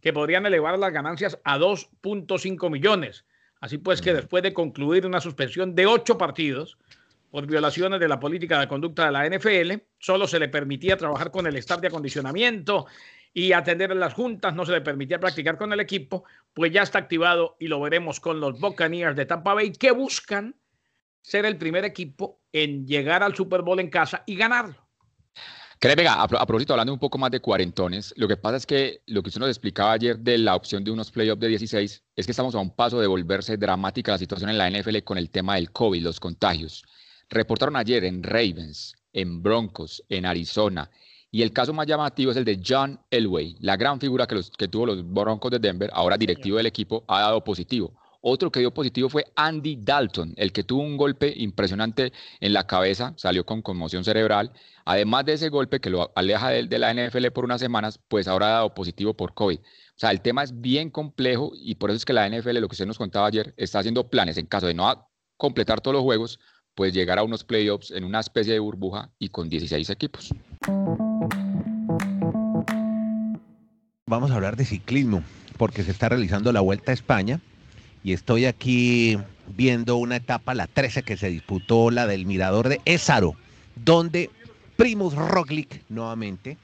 que 0.00 0.12
podrían 0.12 0.46
elevar 0.46 0.78
las 0.78 0.92
ganancias 0.92 1.38
a 1.44 1.58
2.5 1.58 2.70
millones. 2.70 3.24
Así 3.60 3.78
pues 3.78 4.00
que 4.00 4.14
después 4.14 4.42
de 4.42 4.54
concluir 4.54 5.06
una 5.06 5.20
suspensión 5.20 5.74
de 5.74 5.86
ocho 5.86 6.16
partidos 6.16 6.78
por 7.30 7.46
violaciones 7.46 8.00
de 8.00 8.08
la 8.08 8.18
política 8.18 8.58
de 8.58 8.66
conducta 8.66 9.04
de 9.06 9.12
la 9.12 9.28
NFL, 9.28 9.84
solo 9.98 10.26
se 10.26 10.40
le 10.40 10.48
permitía 10.48 10.96
trabajar 10.96 11.30
con 11.30 11.46
el 11.46 11.56
staff 11.56 11.80
de 11.80 11.88
acondicionamiento 11.88 12.86
y 13.32 13.52
atender 13.52 13.94
las 13.94 14.14
juntas, 14.14 14.54
no 14.54 14.66
se 14.66 14.72
le 14.72 14.80
permitía 14.80 15.20
practicar 15.20 15.56
con 15.56 15.72
el 15.72 15.80
equipo, 15.80 16.24
pues 16.52 16.72
ya 16.72 16.82
está 16.82 16.98
activado 16.98 17.56
y 17.60 17.68
lo 17.68 17.80
veremos 17.80 18.20
con 18.20 18.40
los 18.40 18.58
Buccaneers 18.58 19.16
de 19.16 19.26
Tampa 19.26 19.54
Bay 19.54 19.72
que 19.72 19.92
buscan 19.92 20.56
ser 21.22 21.44
el 21.44 21.56
primer 21.56 21.84
equipo 21.84 22.40
en 22.52 22.86
llegar 22.86 23.22
al 23.22 23.36
Super 23.36 23.62
Bowl 23.62 23.78
en 23.78 23.90
casa 23.90 24.22
y 24.26 24.36
ganarlo. 24.36 24.76
Que 25.78 25.94
venga, 25.94 26.22
a, 26.22 26.28
propósito, 26.28 26.74
hablando 26.74 26.92
un 26.92 26.98
poco 26.98 27.16
más 27.16 27.30
de 27.30 27.40
cuarentones, 27.40 28.12
lo 28.18 28.28
que 28.28 28.36
pasa 28.36 28.56
es 28.58 28.66
que 28.66 29.00
lo 29.06 29.22
que 29.22 29.28
usted 29.28 29.40
nos 29.40 29.48
explicaba 29.48 29.92
ayer 29.92 30.18
de 30.18 30.36
la 30.36 30.54
opción 30.54 30.84
de 30.84 30.90
unos 30.90 31.10
playoffs 31.10 31.40
de 31.40 31.48
16 31.48 32.04
es 32.16 32.26
que 32.26 32.32
estamos 32.32 32.54
a 32.54 32.58
un 32.58 32.76
paso 32.76 33.00
de 33.00 33.06
volverse 33.06 33.56
dramática 33.56 34.12
la 34.12 34.18
situación 34.18 34.50
en 34.50 34.58
la 34.58 34.68
NFL 34.68 34.98
con 35.04 35.16
el 35.16 35.30
tema 35.30 35.54
del 35.54 35.72
COVID, 35.72 36.02
los 36.02 36.20
contagios. 36.20 36.84
Reportaron 37.30 37.76
ayer 37.76 38.04
en 38.04 38.22
Ravens, 38.22 38.94
en 39.14 39.42
Broncos, 39.42 40.04
en 40.10 40.26
Arizona, 40.26 40.90
y 41.30 41.42
el 41.42 41.52
caso 41.52 41.72
más 41.72 41.86
llamativo 41.86 42.30
es 42.30 42.36
el 42.36 42.44
de 42.44 42.60
John 42.66 43.00
Elway, 43.10 43.56
la 43.60 43.76
gran 43.76 44.00
figura 44.00 44.26
que, 44.26 44.34
los, 44.34 44.50
que 44.50 44.68
tuvo 44.68 44.86
los 44.86 45.04
Broncos 45.08 45.50
de 45.50 45.58
Denver, 45.58 45.90
ahora 45.92 46.16
directivo 46.16 46.56
del 46.56 46.66
equipo, 46.66 47.04
ha 47.06 47.20
dado 47.20 47.44
positivo. 47.44 47.92
Otro 48.22 48.50
que 48.50 48.60
dio 48.60 48.74
positivo 48.74 49.08
fue 49.08 49.24
Andy 49.34 49.76
Dalton, 49.80 50.34
el 50.36 50.52
que 50.52 50.62
tuvo 50.62 50.82
un 50.82 50.98
golpe 50.98 51.32
impresionante 51.34 52.12
en 52.40 52.52
la 52.52 52.66
cabeza, 52.66 53.14
salió 53.16 53.46
con 53.46 53.62
conmoción 53.62 54.04
cerebral. 54.04 54.52
Además 54.84 55.24
de 55.24 55.34
ese 55.34 55.48
golpe 55.48 55.80
que 55.80 55.88
lo 55.88 56.12
aleja 56.14 56.50
de, 56.50 56.64
de 56.64 56.78
la 56.78 56.92
NFL 56.92 57.28
por 57.28 57.44
unas 57.44 57.60
semanas, 57.60 57.98
pues 58.08 58.28
ahora 58.28 58.46
ha 58.48 58.50
dado 58.50 58.74
positivo 58.74 59.14
por 59.14 59.32
COVID. 59.32 59.58
O 59.58 59.62
sea, 59.96 60.10
el 60.10 60.20
tema 60.20 60.42
es 60.42 60.60
bien 60.60 60.90
complejo 60.90 61.52
y 61.54 61.76
por 61.76 61.90
eso 61.90 61.96
es 61.96 62.04
que 62.04 62.12
la 62.12 62.28
NFL, 62.28 62.58
lo 62.58 62.68
que 62.68 62.74
usted 62.74 62.86
nos 62.86 62.98
contaba 62.98 63.26
ayer, 63.26 63.54
está 63.56 63.78
haciendo 63.78 64.10
planes 64.10 64.36
en 64.36 64.46
caso 64.46 64.66
de 64.66 64.74
no 64.74 65.08
completar 65.38 65.80
todos 65.80 65.94
los 65.94 66.02
juegos, 66.02 66.38
pues 66.74 66.92
llegar 66.92 67.18
a 67.18 67.22
unos 67.22 67.44
playoffs 67.44 67.90
en 67.90 68.04
una 68.04 68.20
especie 68.20 68.52
de 68.52 68.58
burbuja 68.58 69.10
y 69.18 69.28
con 69.28 69.48
16 69.48 69.90
equipos. 69.90 70.34
Vamos 74.06 74.30
a 74.30 74.34
hablar 74.34 74.56
de 74.56 74.64
ciclismo, 74.64 75.22
porque 75.56 75.84
se 75.84 75.90
está 75.90 76.08
realizando 76.08 76.52
la 76.52 76.60
Vuelta 76.60 76.90
a 76.90 76.94
España 76.94 77.40
y 78.02 78.12
estoy 78.12 78.46
aquí 78.46 79.18
viendo 79.56 79.96
una 79.96 80.16
etapa, 80.16 80.54
la 80.54 80.66
13, 80.66 81.02
que 81.02 81.16
se 81.16 81.28
disputó, 81.28 81.90
la 81.90 82.06
del 82.06 82.26
Mirador 82.26 82.68
de 82.68 82.80
Ésaro, 82.84 83.34
donde 83.76 84.30
Primus 84.76 85.14
Roglic 85.14 85.82
nuevamente 85.88 86.56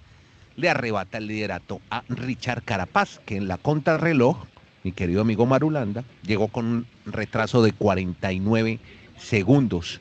le 0.57 0.71
arrebata 0.71 1.19
el 1.19 1.27
liderato 1.27 1.81
a 1.91 2.03
Richard 2.09 2.63
Carapaz, 2.63 3.21
que 3.27 3.37
en 3.37 3.47
la 3.47 3.59
contrarreloj, 3.59 4.47
mi 4.83 4.93
querido 4.93 5.21
amigo 5.21 5.47
Marulanda, 5.47 6.05
llegó 6.25 6.49
con 6.49 6.67
un 6.67 6.87
retraso 7.05 7.63
de 7.63 7.73
49 7.73 8.81
segundos. 9.19 10.01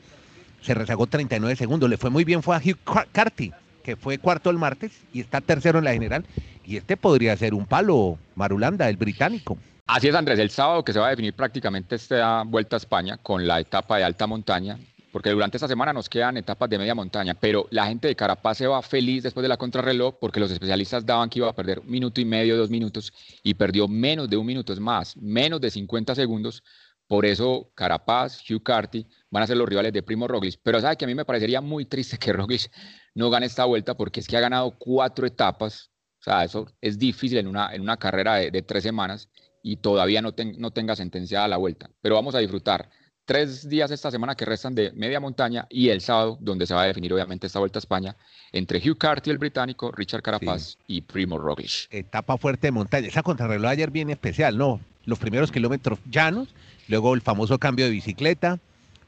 Se 0.62 0.74
rezagó 0.74 1.08
39 1.08 1.56
segundos. 1.56 1.90
Le 1.90 1.98
fue 1.98 2.10
muy 2.10 2.24
bien, 2.24 2.42
fue 2.42 2.56
a 2.56 2.60
Hugh 2.60 2.80
Carty, 3.12 3.52
que 3.84 3.96
fue 3.96 4.18
cuarto 4.18 4.50
el 4.50 4.58
martes 4.58 4.92
y 5.14 5.22
está 5.22 5.42
tercero 5.42 5.80
en 5.80 5.86
la 5.86 5.94
general. 5.94 6.26
Y 6.66 6.78
este 6.78 6.98
podría 6.98 7.38
ser 7.38 7.54
un 7.54 7.66
palo, 7.66 8.18
Marulanda, 8.36 8.90
el 8.90 8.98
británico. 8.98 9.58
Así 9.88 10.08
es, 10.08 10.16
Andrés, 10.16 10.40
el 10.40 10.50
sábado 10.50 10.84
que 10.84 10.94
se 10.94 11.00
va 11.00 11.08
a 11.08 11.10
definir 11.12 11.36
prácticamente 11.36 11.96
esta 11.96 12.42
vuelta 12.44 12.76
a 12.76 12.78
España 12.78 13.18
con 13.18 13.46
la 13.46 13.60
etapa 13.60 13.98
de 13.98 14.04
alta 14.04 14.26
montaña, 14.26 14.80
porque 15.12 15.30
durante 15.30 15.58
esta 15.58 15.68
semana 15.68 15.94
nos 15.94 16.10
quedan 16.10 16.38
etapas 16.38 16.68
de 16.72 16.80
media 16.80 16.96
montaña, 16.96 17.36
pero 17.36 17.68
la 17.70 17.86
gente 17.86 18.08
de 18.08 18.16
Carapaz 18.16 18.58
se 18.58 18.66
va 18.66 18.82
feliz 18.82 19.22
después 19.22 19.44
de 19.44 19.48
la 19.48 19.58
contrarreloj 19.58 20.16
porque 20.20 20.40
los 20.40 20.50
especialistas 20.50 21.06
daban 21.06 21.30
que 21.30 21.38
iba 21.38 21.50
a 21.50 21.54
perder 21.54 21.80
un 21.82 21.90
minuto 21.92 22.20
y 22.20 22.26
medio, 22.26 22.58
dos 22.58 22.72
minutos, 22.72 23.14
y 23.44 23.54
perdió 23.54 23.88
menos 23.88 24.28
de 24.28 24.38
un 24.38 24.48
minuto, 24.48 24.76
más, 24.82 25.16
menos 25.18 25.62
de 25.62 25.70
50 25.70 26.16
segundos. 26.16 26.64
Por 27.07 27.25
eso 27.25 27.72
Carapaz, 27.75 28.42
Hugh 28.50 28.63
Carty 28.63 29.06
van 29.30 29.44
a 29.44 29.48
ser 29.48 29.57
los 29.57 29.69
rivales 29.69 29.94
de 29.94 30.04
Primo 30.04 30.28
Roglic. 30.28 30.60
Pero 30.63 30.80
sabe 30.81 30.98
que 30.98 31.06
a 31.06 31.07
mí 31.07 31.16
me 31.16 31.25
parecería 31.25 31.62
muy 31.62 31.86
triste 31.86 32.18
que 32.18 32.34
Roglic 32.34 32.72
no 33.13 33.30
gane 33.30 33.46
esta 33.46 33.65
vuelta 33.65 33.96
porque 33.96 34.20
es 34.20 34.27
que 34.27 34.38
ha 34.38 34.41
ganado 34.41 34.72
cuatro 34.77 35.27
etapas. 35.27 35.91
O 36.20 36.24
sea, 36.24 36.44
eso 36.44 36.68
es 36.82 36.98
difícil 36.98 37.38
en 37.38 37.48
una, 37.48 37.74
en 37.74 37.82
una 37.82 37.98
carrera 37.98 38.36
de, 38.36 38.62
tres 38.63 38.84
semanas 38.84 39.30
y 39.62 39.77
todavía 39.77 40.22
no, 40.22 40.34
no 40.58 40.72
tenga 40.72 40.96
sentenciada 40.96 41.48
la 41.48 41.58
vuelta. 41.58 41.89
Pero 42.01 42.15
vamos 42.15 42.34
a 42.34 42.39
disfrutar 42.39 42.89
tres 43.25 43.68
días 43.68 43.91
esta 43.91 44.12
semana 44.12 44.36
que 44.36 44.46
restan 44.46 44.75
de 44.75 44.91
media 44.94 45.20
montaña 45.20 45.68
y 45.70 45.89
el 45.89 46.01
sábado, 46.01 46.38
donde 46.39 46.65
se 46.65 46.74
va 46.74 46.84
a 46.84 46.88
definir 46.88 47.13
obviamente 47.13 47.48
esta 47.48 47.60
vuelta 47.60 47.80
a 47.80 47.82
España, 47.82 48.15
entre 48.51 48.80
Hugh 48.80 48.98
Carty, 48.98 49.32
el 49.32 49.38
británico, 49.38 49.91
Richard 49.91 50.22
Carapaz 50.22 50.77
y 50.88 51.01
Primo 51.01 51.38
Roglic. 51.38 51.88
Etapa 51.89 52.38
fuerte 52.38 52.68
de 52.68 52.72
montaña. 52.72 53.08
Esa 53.08 53.24
contrarreloj 53.24 53.70
ayer 53.70 53.91
bien 53.91 54.10
especial, 54.10 54.58
¿no? 54.58 54.80
Los 55.06 55.20
primeros 55.20 55.51
kilómetros 55.51 56.00
llanos, 56.10 56.50
luego 56.88 57.13
el 57.13 57.22
famoso 57.22 57.60
cambio 57.60 57.86
de 57.86 57.92
bicicleta, 57.92 58.60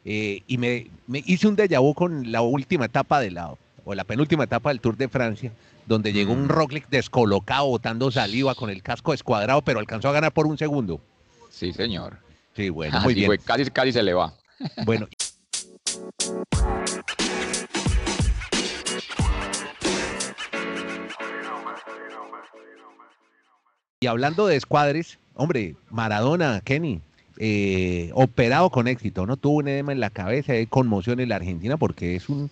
eh, 0.05 0.41
y 0.48 0.57
me, 0.57 0.88
hice 1.25 1.48
un 1.48 1.57
déjà 1.57 1.81
vu 1.81 1.93
con 1.93 2.31
la 2.31 2.41
última 2.41 2.86
etapa 2.86 3.19
de 3.19 3.31
la, 3.31 3.53
o 3.84 3.96
la 3.96 4.03
penúltima 4.03 4.46
etapa 4.46 4.69
del 4.69 4.79
Tour 4.79 4.96
de 4.96 5.10
Francia, 5.10 5.51
donde 5.86 6.13
llegó 6.13 6.34
un 6.34 6.46
mm. 6.46 6.50
Roglic 6.50 6.89
descolocado, 6.89 7.67
botando 7.67 8.12
saliva 8.12 8.55
con 8.55 8.69
el 8.69 8.81
casco 8.81 9.13
escuadrado, 9.13 9.62
pero 9.62 9.79
alcanzó 9.79 10.10
a 10.10 10.13
ganar 10.13 10.31
por 10.31 10.48
un 10.48 10.57
segundo. 10.57 11.01
Sí, 11.50 11.74
señor. 11.74 12.17
Sí, 12.55 12.69
bueno, 12.69 13.00
muy 13.01 13.13
bien. 13.13 13.31
casi, 13.43 13.65
casi 13.65 13.91
se 13.91 14.03
le 14.03 14.13
va. 14.13 14.34
Bueno. 14.86 15.07
Y 24.00 24.05
hablando 24.05 24.46
de 24.46 24.55
escuadres, 24.55 25.17
hombre, 25.34 25.75
Maradona, 25.89 26.62
Kenny, 26.63 27.01
eh, 27.39 28.10
operado 28.13 28.70
con 28.70 28.88
éxito, 28.88 29.25
¿no? 29.25 29.38
Tuvo 29.38 29.58
un 29.58 29.67
edema 29.67 29.91
en 29.91 30.00
la 30.00 30.10
cabeza, 30.10 30.53
hay 30.53 30.65
conmoción 30.65 31.20
en 31.20 31.29
la 31.29 31.36
Argentina 31.36 31.77
porque 31.77 32.15
es 32.15 32.29
un, 32.29 32.50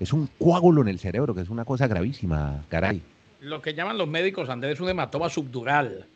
es 0.00 0.12
un 0.12 0.28
coágulo 0.38 0.82
en 0.82 0.88
el 0.88 0.98
cerebro, 0.98 1.34
que 1.34 1.42
es 1.42 1.50
una 1.50 1.64
cosa 1.64 1.86
gravísima, 1.86 2.64
caray. 2.68 3.02
Lo 3.40 3.60
que 3.60 3.74
llaman 3.74 3.98
los 3.98 4.08
médicos, 4.08 4.48
Andrés, 4.48 4.80
un 4.80 4.88
hematoma 4.88 5.28
subdural, 5.28 6.06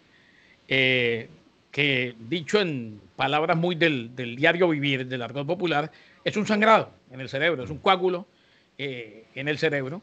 eh, 0.68 1.28
que 1.70 2.14
dicho 2.18 2.60
en 2.60 3.00
palabras 3.16 3.56
muy 3.56 3.74
del, 3.74 4.14
diario 4.14 4.68
vivir, 4.68 5.06
del 5.06 5.22
argot 5.22 5.46
popular, 5.46 5.90
es 6.24 6.36
un 6.36 6.46
sangrado 6.46 6.90
en 7.10 7.20
el 7.20 7.28
cerebro, 7.28 7.62
es 7.64 7.70
un 7.70 7.78
coágulo 7.78 8.26
eh, 8.78 9.26
en 9.34 9.48
el 9.48 9.58
cerebro, 9.58 10.02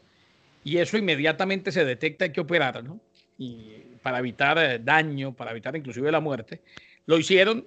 y 0.62 0.78
eso 0.78 0.96
inmediatamente 0.96 1.72
se 1.72 1.84
detecta, 1.84 2.24
hay 2.24 2.32
que 2.32 2.40
operarlo, 2.40 2.98
y 3.38 3.72
para 4.02 4.20
evitar 4.20 4.84
daño, 4.84 5.32
para 5.32 5.50
evitar 5.50 5.74
inclusive 5.74 6.12
la 6.12 6.20
muerte. 6.20 6.60
Lo 7.06 7.18
hicieron, 7.18 7.64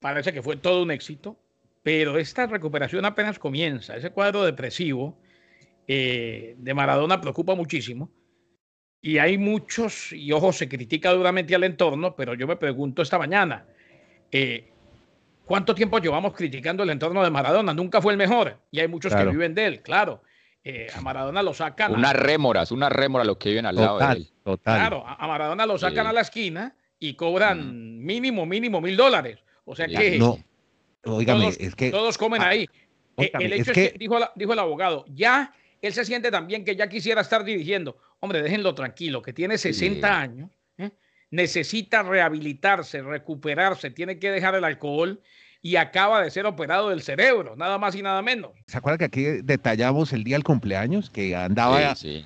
parece 0.00 0.32
que 0.32 0.42
fue 0.42 0.56
todo 0.56 0.82
un 0.82 0.90
éxito, 0.90 1.36
pero 1.82 2.18
esta 2.18 2.46
recuperación 2.46 3.04
apenas 3.04 3.38
comienza. 3.38 3.96
Ese 3.96 4.10
cuadro 4.10 4.44
depresivo 4.44 5.18
eh, 5.86 6.54
de 6.58 6.74
Maradona 6.74 7.20
preocupa 7.20 7.54
muchísimo. 7.54 8.10
Y 9.00 9.18
hay 9.18 9.38
muchos, 9.38 10.12
y 10.12 10.32
ojo, 10.32 10.52
se 10.52 10.68
critica 10.68 11.12
duramente 11.12 11.54
al 11.54 11.64
entorno, 11.64 12.16
pero 12.16 12.34
yo 12.34 12.46
me 12.46 12.56
pregunto 12.56 13.00
esta 13.00 13.16
mañana, 13.16 13.64
eh, 14.32 14.72
¿cuánto 15.44 15.74
tiempo 15.74 15.98
llevamos 15.98 16.34
criticando 16.34 16.82
el 16.82 16.90
entorno 16.90 17.22
de 17.22 17.30
Maradona? 17.30 17.72
Nunca 17.72 18.02
fue 18.02 18.12
el 18.12 18.18
mejor, 18.18 18.58
y 18.72 18.80
hay 18.80 18.88
muchos 18.88 19.14
que 19.14 19.24
viven 19.24 19.54
de 19.54 19.66
él, 19.66 19.82
claro. 19.82 20.22
Eh, 20.64 20.88
a 20.94 21.00
Maradona 21.00 21.42
lo 21.42 21.54
sacan. 21.54 21.94
Unas 21.94 22.12
rémoras, 22.12 22.72
una 22.72 22.88
rémora 22.88 23.24
lo 23.24 23.38
que 23.38 23.50
viven 23.50 23.64
al 23.64 23.76
lado 23.76 23.98
de 23.98 24.12
él. 24.12 24.28
Claro, 24.62 25.04
a, 25.06 25.26
Maradona 25.26 25.64
lo 25.64 25.78
sacan 25.78 26.06
a 26.06 26.12
la 26.12 26.20
esquina 26.20 26.74
y 26.98 27.14
cobran 27.14 27.98
mínimo, 28.00 28.44
mínimo 28.44 28.80
mil 28.80 28.96
dólares. 28.96 29.38
O 29.68 29.76
sea 29.76 29.86
que. 29.86 30.18
No, 30.18 30.38
todos, 31.02 31.56
es 31.60 31.74
que. 31.74 31.90
Todos 31.90 32.16
comen 32.16 32.42
ah, 32.42 32.48
ahí. 32.48 32.68
Eh, 33.18 33.30
el 33.38 33.52
hecho 33.52 33.72
es 33.72 33.74
que, 33.74 33.94
dijo, 33.98 34.18
dijo 34.34 34.52
el 34.52 34.58
abogado, 34.58 35.04
ya 35.08 35.52
él 35.82 35.92
se 35.92 36.04
siente 36.04 36.30
también 36.30 36.64
que 36.64 36.74
ya 36.74 36.88
quisiera 36.88 37.20
estar 37.20 37.44
dirigiendo. 37.44 37.98
Hombre, 38.20 38.42
déjenlo 38.42 38.74
tranquilo, 38.74 39.22
que 39.22 39.32
tiene 39.32 39.58
60 39.58 40.20
años, 40.20 40.50
¿eh? 40.78 40.90
necesita 41.30 42.02
rehabilitarse, 42.02 43.02
recuperarse, 43.02 43.90
tiene 43.90 44.18
que 44.18 44.30
dejar 44.30 44.54
el 44.54 44.64
alcohol 44.64 45.20
y 45.60 45.76
acaba 45.76 46.22
de 46.22 46.30
ser 46.30 46.46
operado 46.46 46.90
del 46.90 47.02
cerebro, 47.02 47.54
nada 47.56 47.78
más 47.78 47.94
y 47.94 48.02
nada 48.02 48.22
menos. 48.22 48.52
¿Se 48.66 48.78
acuerda 48.78 48.98
que 48.98 49.04
aquí 49.04 49.22
detallamos 49.42 50.12
el 50.12 50.24
día 50.24 50.36
del 50.36 50.44
cumpleaños? 50.44 51.10
Que 51.10 51.36
andaba 51.36 51.94
eh, 52.02 52.24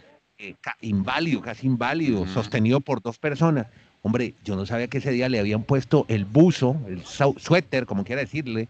inválido, 0.81 1.41
casi 1.41 1.67
inválido, 1.67 2.27
sostenido 2.27 2.81
por 2.81 3.03
dos 3.03 3.19
personas. 3.19 3.67
Hombre, 4.03 4.35
yo 4.45 4.57
no 4.57 4.67
sabía 4.67 4.89
que 4.89 4.99
ese 4.99 5.13
día 5.13 5.29
le 5.29 5.39
habían 5.39 5.63
puesto 5.63 6.05
el 6.09 6.25
buzo, 6.25 6.77
el 6.89 7.05
suéter, 7.05 7.87
como 7.87 8.05
quiera 8.05 8.21
decirle, 8.21 8.69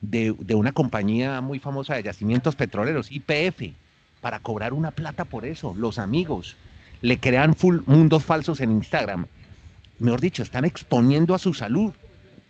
de, 0.00 0.34
de 0.38 0.54
una 0.56 0.72
compañía 0.72 1.40
muy 1.40 1.60
famosa 1.60 1.94
de 1.94 2.02
yacimientos 2.02 2.56
petroleros, 2.56 3.10
IPF, 3.10 3.72
para 4.20 4.40
cobrar 4.40 4.72
una 4.72 4.90
plata 4.90 5.24
por 5.24 5.44
eso. 5.44 5.74
Los 5.76 5.98
amigos 6.00 6.56
le 7.02 7.18
crean 7.18 7.54
full 7.54 7.78
mundos 7.86 8.24
falsos 8.24 8.60
en 8.60 8.72
Instagram. 8.72 9.26
Mejor 10.00 10.20
dicho, 10.20 10.42
están 10.42 10.64
exponiendo 10.64 11.34
a 11.34 11.38
su 11.38 11.54
salud 11.54 11.92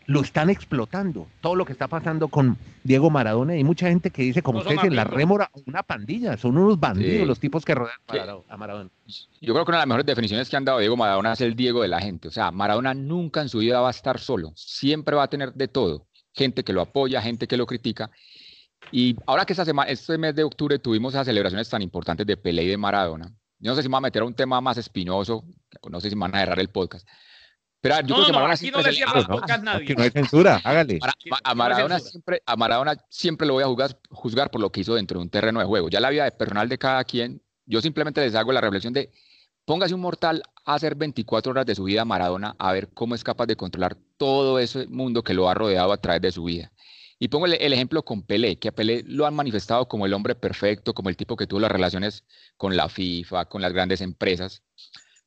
lo 0.06 0.20
están 0.20 0.50
explotando. 0.50 1.26
Todo 1.40 1.54
lo 1.54 1.64
que 1.64 1.72
está 1.72 1.88
pasando 1.88 2.28
con 2.28 2.56
Diego 2.82 3.10
Maradona 3.10 3.56
y 3.56 3.64
mucha 3.64 3.88
gente 3.88 4.10
que 4.10 4.22
dice, 4.22 4.42
como 4.42 4.58
usted 4.58 4.72
dice, 4.72 4.90
la 4.90 5.04
rémora, 5.04 5.50
una 5.66 5.82
pandilla, 5.82 6.36
son 6.36 6.58
unos 6.58 6.78
bandidos 6.78 7.26
los 7.26 7.40
tipos 7.40 7.64
que 7.64 7.74
rodean 7.74 7.96
a 8.48 8.56
Maradona. 8.56 8.90
Yo 9.40 9.54
creo 9.54 9.64
que 9.64 9.70
una 9.70 9.78
de 9.78 9.82
las 9.82 9.88
mejores 9.88 10.06
definiciones 10.06 10.48
que 10.48 10.56
han 10.56 10.64
dado 10.64 10.78
Diego 10.78 10.96
Maradona 10.96 11.32
es 11.32 11.40
el 11.40 11.54
Diego 11.54 11.82
de 11.82 11.88
la 11.88 12.00
gente. 12.00 12.28
O 12.28 12.30
sea, 12.30 12.50
Maradona 12.50 12.94
nunca 12.94 13.40
en 13.40 13.48
su 13.48 13.58
vida 13.58 13.80
va 13.80 13.88
a 13.88 13.92
estar 13.92 14.18
solo, 14.18 14.52
siempre 14.54 15.16
va 15.16 15.24
a 15.24 15.28
tener 15.28 15.52
de 15.54 15.68
todo. 15.68 16.06
Gente 16.32 16.64
que 16.64 16.72
lo 16.72 16.80
apoya, 16.80 17.22
gente 17.22 17.46
que 17.46 17.56
lo 17.56 17.66
critica. 17.66 18.10
Y 18.90 19.16
ahora 19.26 19.44
que 19.44 19.52
esta 19.52 19.64
semana, 19.64 19.90
este 19.90 20.18
mes 20.18 20.34
de 20.34 20.44
octubre 20.44 20.78
tuvimos 20.78 21.14
esas 21.14 21.26
celebraciones 21.26 21.68
tan 21.68 21.80
importantes 21.80 22.26
de 22.26 22.36
Pelé 22.36 22.64
y 22.64 22.68
de 22.68 22.76
Maradona, 22.76 23.32
yo 23.58 23.70
no 23.70 23.76
sé 23.76 23.82
si 23.82 23.88
me 23.88 23.92
va 23.92 23.98
a 23.98 24.02
meter 24.02 24.22
a 24.22 24.26
un 24.26 24.34
tema 24.34 24.60
más 24.60 24.76
espinoso, 24.76 25.44
no 25.88 26.00
sé 26.00 26.10
si 26.10 26.16
me 26.16 26.22
van 26.22 26.34
a 26.34 26.40
cerrar 26.40 26.60
el 26.60 26.68
podcast, 26.68 27.08
pero 27.84 28.00
yo 28.00 28.14
creo 28.14 28.24
que 28.24 28.32
Maradona 28.32 28.54
aquí 28.54 28.70
no 28.70 28.80
le 28.80 28.92
cierras 28.94 29.26
podcast 29.26 29.62
nadie. 29.62 29.94
no 29.94 30.04
hay 30.04 30.08
censura, 30.08 30.58
hágale. 30.64 31.00
a, 31.44 31.54
Maradona 31.54 31.98
siempre, 31.98 32.42
a 32.46 32.56
Maradona 32.56 32.96
siempre 33.10 33.46
lo 33.46 33.52
voy 33.52 33.62
a 33.62 33.66
juzgar, 33.66 34.00
juzgar 34.08 34.50
por 34.50 34.62
lo 34.62 34.72
que 34.72 34.80
hizo 34.80 34.94
dentro 34.94 35.18
de 35.18 35.24
un 35.24 35.28
terreno 35.28 35.60
de 35.60 35.66
juego. 35.66 35.90
Ya 35.90 36.00
la 36.00 36.08
vida 36.08 36.30
personal 36.30 36.66
de 36.66 36.78
cada 36.78 37.04
quien, 37.04 37.42
yo 37.66 37.82
simplemente 37.82 38.22
les 38.22 38.34
hago 38.36 38.52
la 38.52 38.62
reflexión 38.62 38.94
de 38.94 39.10
póngase 39.66 39.92
un 39.92 40.00
mortal 40.00 40.42
a 40.64 40.76
hacer 40.76 40.94
24 40.94 41.50
horas 41.50 41.66
de 41.66 41.74
su 41.74 41.84
vida 41.84 42.00
a 42.00 42.04
Maradona 42.06 42.56
a 42.58 42.72
ver 42.72 42.88
cómo 42.94 43.14
es 43.14 43.22
capaz 43.22 43.44
de 43.44 43.56
controlar 43.56 43.98
todo 44.16 44.58
ese 44.58 44.86
mundo 44.86 45.22
que 45.22 45.34
lo 45.34 45.50
ha 45.50 45.52
rodeado 45.52 45.92
a 45.92 45.98
través 45.98 46.22
de 46.22 46.32
su 46.32 46.44
vida. 46.44 46.72
Y 47.18 47.28
pongo 47.28 47.44
el, 47.44 47.52
el, 47.52 47.74
ejemplo 47.74 48.02
con 48.02 48.22
Pelé, 48.22 48.56
que 48.56 48.68
a 48.68 48.72
Pelé 48.72 49.02
lo 49.06 49.26
han 49.26 49.34
manifestado 49.34 49.88
como 49.88 50.06
el 50.06 50.14
hombre 50.14 50.34
perfecto, 50.34 50.94
como 50.94 51.10
el 51.10 51.18
tipo 51.18 51.36
que 51.36 51.46
tuvo 51.46 51.60
las 51.60 51.70
relaciones 51.70 52.24
con 52.56 52.78
la 52.78 52.88
FIFA, 52.88 53.44
con 53.44 53.60
las 53.60 53.74
grandes 53.74 54.00
empresas. 54.00 54.62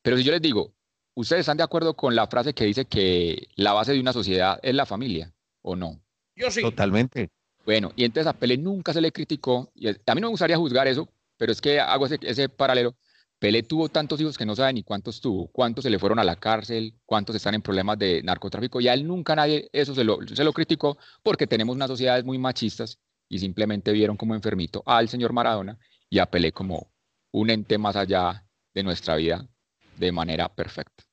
Pero 0.02 0.18
si 0.18 0.24
yo 0.24 0.32
les 0.32 0.42
digo, 0.42 0.74
¿Ustedes 1.18 1.40
están 1.40 1.58
de 1.58 1.64
acuerdo 1.64 1.96
con 1.96 2.16
la 2.16 2.28
frase 2.28 2.54
que 2.54 2.66
dice 2.66 2.86
que 2.86 3.48
la 3.56 3.74
base 3.74 3.92
de 3.92 4.00
una 4.00 4.14
sociedad 4.14 4.60
es 4.62 4.76
la 4.76 4.86
familia 4.86 5.34
o 5.64 5.76
no? 5.76 6.00
Yo 6.36 6.52
sí. 6.52 6.62
Totalmente. 6.62 7.32
Bueno, 7.66 7.92
y 7.96 8.04
entonces 8.04 8.28
a 8.28 8.34
Pele 8.34 8.56
nunca 8.56 8.94
se 8.94 9.02
le 9.02 9.12
criticó, 9.12 9.72
y 9.74 9.88
a 9.88 9.94
mí 9.94 10.22
no 10.22 10.28
me 10.28 10.32
gustaría 10.34 10.58
juzgar 10.58 10.86
eso, 10.88 11.10
pero 11.36 11.52
es 11.52 11.60
que 11.60 11.80
hago 11.80 12.06
ese, 12.06 12.50
paralelo. 12.50 12.96
Pele 13.40 13.64
tuvo 13.64 13.90
tantos 13.90 14.22
hijos 14.22 14.38
que 14.38 14.46
no 14.46 14.56
sabe 14.56 14.74
ni 14.74 14.84
cuántos 14.84 15.20
tuvo, 15.20 15.48
cuántos 15.48 15.86
se 15.86 15.90
le 15.90 15.98
fueron 15.98 16.20
a 16.20 16.24
la 16.24 16.36
cárcel, 16.36 16.94
cuántos 17.04 17.36
están 17.36 17.56
en 17.56 17.64
problemas 17.64 17.98
de 17.98 18.22
narcotráfico, 18.22 18.80
y 18.80 18.88
a 18.88 18.94
él 18.94 19.08
nunca 19.08 19.36
nadie 19.36 19.70
eso 19.74 19.96
se 19.96 20.04
lo, 20.04 20.20
se 20.22 20.44
lo 20.44 20.54
criticó 20.54 21.00
porque 21.24 21.48
tenemos 21.48 21.76
unas 21.76 21.88
sociedades 21.90 22.26
muy 22.26 22.38
machistas 22.38 23.00
y 23.28 23.40
simplemente 23.40 23.92
vieron 23.92 24.18
como 24.18 24.36
enfermito 24.36 24.84
al 24.86 25.10
señor 25.10 25.34
Maradona 25.34 25.80
y 26.12 26.20
a 26.20 26.28
Pelé 26.28 26.52
como 26.52 26.92
un 27.32 27.50
ente 27.50 27.80
más 27.80 27.96
allá 27.96 28.46
de 28.76 28.84
nuestra 28.84 29.16
vida 29.16 29.50
de 29.98 30.12
manera 30.12 30.48
perfecta. 30.48 31.07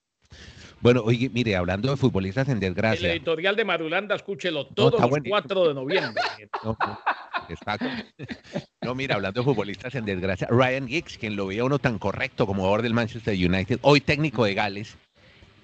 Bueno, 0.85 1.01
oye, 1.03 1.31
mire, 1.31 1.57
hablando 1.57 1.91
de 1.91 1.97
futbolistas 1.97 2.47
en 2.51 2.61
desgracia. 2.61 3.09
El 3.09 3.17
editorial 3.17 3.57
de 3.57 3.65
Marulanda, 3.65 4.15
escúchelo 4.17 4.67
todos 4.67 5.01
los 5.01 5.19
4 5.27 5.69
de 5.69 5.75
noviembre. 5.75 6.23
No, 6.63 6.77
no, 8.81 8.95
mira, 8.95 9.17
hablando 9.17 9.41
de 9.41 9.45
futbolistas 9.45 9.95
en 9.95 10.07
desgracia, 10.07 10.47
Ryan 10.51 10.89
Giggs, 10.89 11.19
quien 11.19 11.37
lo 11.37 11.47
veía 11.47 11.65
uno 11.65 11.79
tan 11.79 11.99
correcto 11.99 12.47
como 12.47 12.63
jugador 12.63 12.81
del 12.81 12.95
Manchester 12.95 13.35
United, 13.35 13.81
hoy 13.83 14.01
técnico 14.01 14.45
de 14.47 14.55
Gales, 14.55 14.97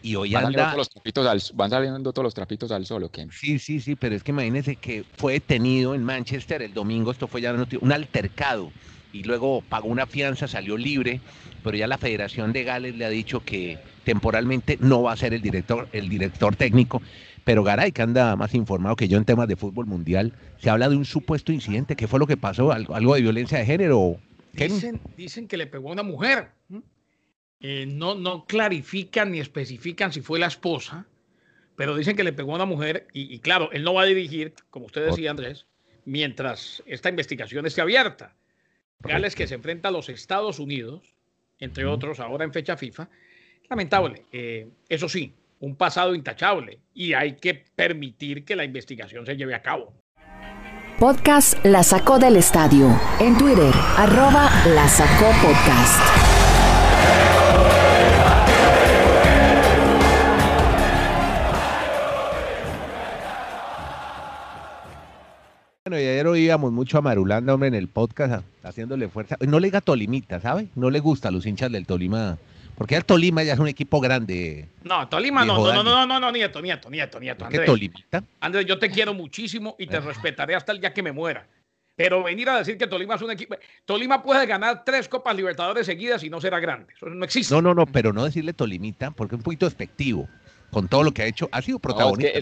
y 0.03 0.15
hoy 0.15 0.35
van 0.35 0.47
anda... 0.47 0.59
Saliendo 0.59 0.77
los 0.77 0.91
trapitos 0.91 1.27
al, 1.27 1.43
van 1.57 1.71
saliendo 1.71 2.12
todos 2.12 2.25
los 2.25 2.35
trapitos 2.35 2.71
al 2.71 2.85
sol, 2.85 3.09
¿qué? 3.11 3.29
Sí, 3.31 3.59
sí, 3.59 3.81
sí, 3.81 3.97
pero 3.97 4.15
es 4.15 4.23
que 4.23 4.33
imagínese 4.33 4.77
que 4.77 5.05
fue 5.17 5.35
detenido 5.35 5.95
en 5.95 6.05
Manchester 6.05 6.61
el 6.61 6.75
domingo, 6.75 7.12
esto 7.12 7.29
fue 7.29 7.41
ya 7.41 7.55
un 7.81 7.93
altercado, 7.93 8.73
y 9.12 9.23
luego 9.25 9.62
pagó 9.69 9.88
una 9.88 10.07
fianza, 10.07 10.49
salió 10.49 10.76
libre, 10.76 11.21
pero 11.62 11.76
ya 11.76 11.87
la 11.87 11.99
Federación 11.99 12.52
de 12.52 12.64
Gales 12.64 12.97
le 12.97 13.05
ha 13.05 13.11
dicho 13.11 13.45
que 13.45 13.79
temporalmente 14.05 14.79
no 14.81 15.02
va 15.02 15.12
a 15.12 15.17
ser 15.17 15.35
el 15.35 15.43
director, 15.43 15.88
el 15.93 16.09
director 16.09 16.57
técnico. 16.57 17.02
Pero 17.45 17.64
Garay, 17.64 17.93
que 17.93 18.02
anda 18.02 18.37
más 18.37 18.55
informado 18.55 18.97
que 18.97 19.09
yo 19.09 19.17
en 19.17 19.25
temas 19.25 19.49
de 19.49 19.57
fútbol 19.57 19.87
mundial, 19.87 20.33
se 20.59 20.71
habla 20.71 20.88
de 20.88 20.97
un 20.97 21.05
supuesto 21.05 21.52
incidente. 21.52 21.97
¿Qué 21.97 22.07
fue 22.07 22.19
lo 22.19 22.26
que 22.26 22.37
pasó? 22.37 22.71
¿Algo, 22.71 23.14
de 23.14 23.23
violencia 23.23 23.59
de 23.59 23.67
género? 23.67 24.19
Dicen, 24.52 25.00
dicen 25.17 25.49
que 25.49 25.57
le 25.57 25.67
pegó 25.67 25.88
a 25.88 25.93
una 25.93 26.02
mujer. 26.02 26.50
Eh, 27.61 27.87
no, 27.87 28.14
no 28.14 28.47
clarifican 28.47 29.33
ni 29.33 29.40
especifican 29.40 30.12
si 30.12 30.23
fue 30.23 30.38
la 30.38 30.47
esposa, 30.47 31.07
pero 31.76 31.95
dicen 31.95 32.17
que 32.17 32.25
le 32.25 32.33
pegó 32.33 32.52
a 32.52 32.57
una 32.57 32.67
mujer. 32.67 33.07
Y, 33.12 33.38
claro, 33.40 33.71
él 33.73 33.85
no 33.85 33.95
va 33.95 34.02
a 34.02 34.07
dirigir, 34.07 34.55
como 34.71 34.87
usted 34.87 35.07
decía, 35.07 35.31
Andrés, 35.31 35.67
mientras 36.05 36.83
esta 36.87 37.09
investigación 37.09 37.67
esté 37.67 37.81
abierta. 37.81 38.35
Gales 39.02 39.35
que 39.35 39.47
se 39.47 39.54
enfrenta 39.54 39.88
a 39.88 39.92
los 39.92 40.09
Estados 40.09 40.59
Unidos, 40.59 41.14
entre 41.59 41.87
otros, 41.87 42.21
ahora 42.21 42.45
en 42.45 42.52
fecha 42.52 42.76
FIFA, 42.76 43.09
Lamentable. 43.71 44.25
Eh, 44.33 44.69
eso 44.88 45.09
sí, 45.09 45.33
un 45.61 45.76
pasado 45.76 46.14
intachable 46.14 46.80
y 46.92 47.12
hay 47.12 47.37
que 47.37 47.54
permitir 47.54 48.45
que 48.45 48.57
la 48.57 48.64
investigación 48.64 49.25
se 49.25 49.37
lleve 49.37 49.54
a 49.54 49.62
cabo. 49.62 49.95
Podcast 50.99 51.64
La 51.64 51.83
Sacó 51.85 52.19
del 52.19 52.37
Estadio. 52.37 52.88
En 53.21 53.38
Twitter, 53.38 53.73
arroba 53.97 54.50
La 54.66 54.88
Sacó 54.88 55.30
Podcast. 55.40 56.20
Bueno, 65.91 66.05
y 66.05 66.07
ayer 66.07 66.25
oíamos 66.29 66.71
mucho 66.71 66.99
a 66.99 67.01
Marulanda, 67.01 67.53
hombre, 67.53 67.67
en 67.67 67.75
el 67.75 67.89
podcast, 67.89 68.45
haciéndole 68.63 69.09
fuerza. 69.09 69.37
No 69.41 69.59
le 69.59 69.67
diga 69.67 69.81
Tolimita, 69.81 70.39
¿sabe? 70.39 70.69
No 70.77 70.89
le 70.89 71.01
gusta 71.01 71.31
a 71.31 71.31
los 71.33 71.45
hinchas 71.45 71.73
del 71.73 71.85
Tolima 71.85 72.39
porque 72.77 72.95
el 72.95 73.05
Tolima 73.05 73.43
ya 73.43 73.55
es 73.55 73.59
un 73.59 73.67
equipo 73.67 74.01
grande. 74.01 74.69
No, 74.85 75.09
Tolima 75.09 75.45
no, 75.45 75.59
no, 75.59 75.83
no, 75.83 75.83
no, 75.83 76.07
no, 76.07 76.21
no, 76.21 76.31
nieto, 76.31 76.63
nieto, 76.63 76.89
nieto, 76.89 77.19
nieto. 77.19 77.49
¿Qué 77.49 77.59
Tolimita? 77.59 78.23
Andrés, 78.39 78.67
yo 78.67 78.79
te 78.79 78.89
quiero 78.89 79.15
muchísimo 79.15 79.75
y 79.81 79.89
te 79.89 79.99
respetaré 79.99 80.55
hasta 80.55 80.71
el 80.71 80.79
día 80.79 80.95
que 80.95 81.03
me 81.03 81.11
muera. 81.11 81.45
Pero 81.97 82.23
venir 82.23 82.49
a 82.51 82.59
decir 82.59 82.79
que 82.79 82.87
Tolima 82.87 83.17
es 83.17 83.23
un 83.23 83.33
equipo. 83.33 83.57
Tolima 83.85 84.23
puede 84.23 84.47
ganar 84.47 84.85
tres 84.85 85.09
Copas 85.09 85.35
Libertadores 85.35 85.87
seguidas 85.87 86.23
y 86.23 86.31
no 86.31 86.41
será 86.41 86.61
grande. 86.61 86.93
Eso 86.95 87.07
no 87.07 87.25
existe. 87.25 87.53
No, 87.53 87.61
no, 87.61 87.75
no, 87.75 87.87
pero 87.87 88.13
no 88.13 88.25
decirle 88.25 88.53
Tolimita 88.53 89.11
porque 89.11 89.35
es 89.35 89.41
un 89.41 89.43
poquito 89.43 89.67
despectivo 89.67 90.29
con 90.71 90.89
todo 90.89 91.03
lo 91.03 91.12
que 91.12 91.23
ha 91.23 91.27
hecho, 91.27 91.49
ha 91.53 91.62
sido 91.62 91.79
protagonista. 91.79 92.41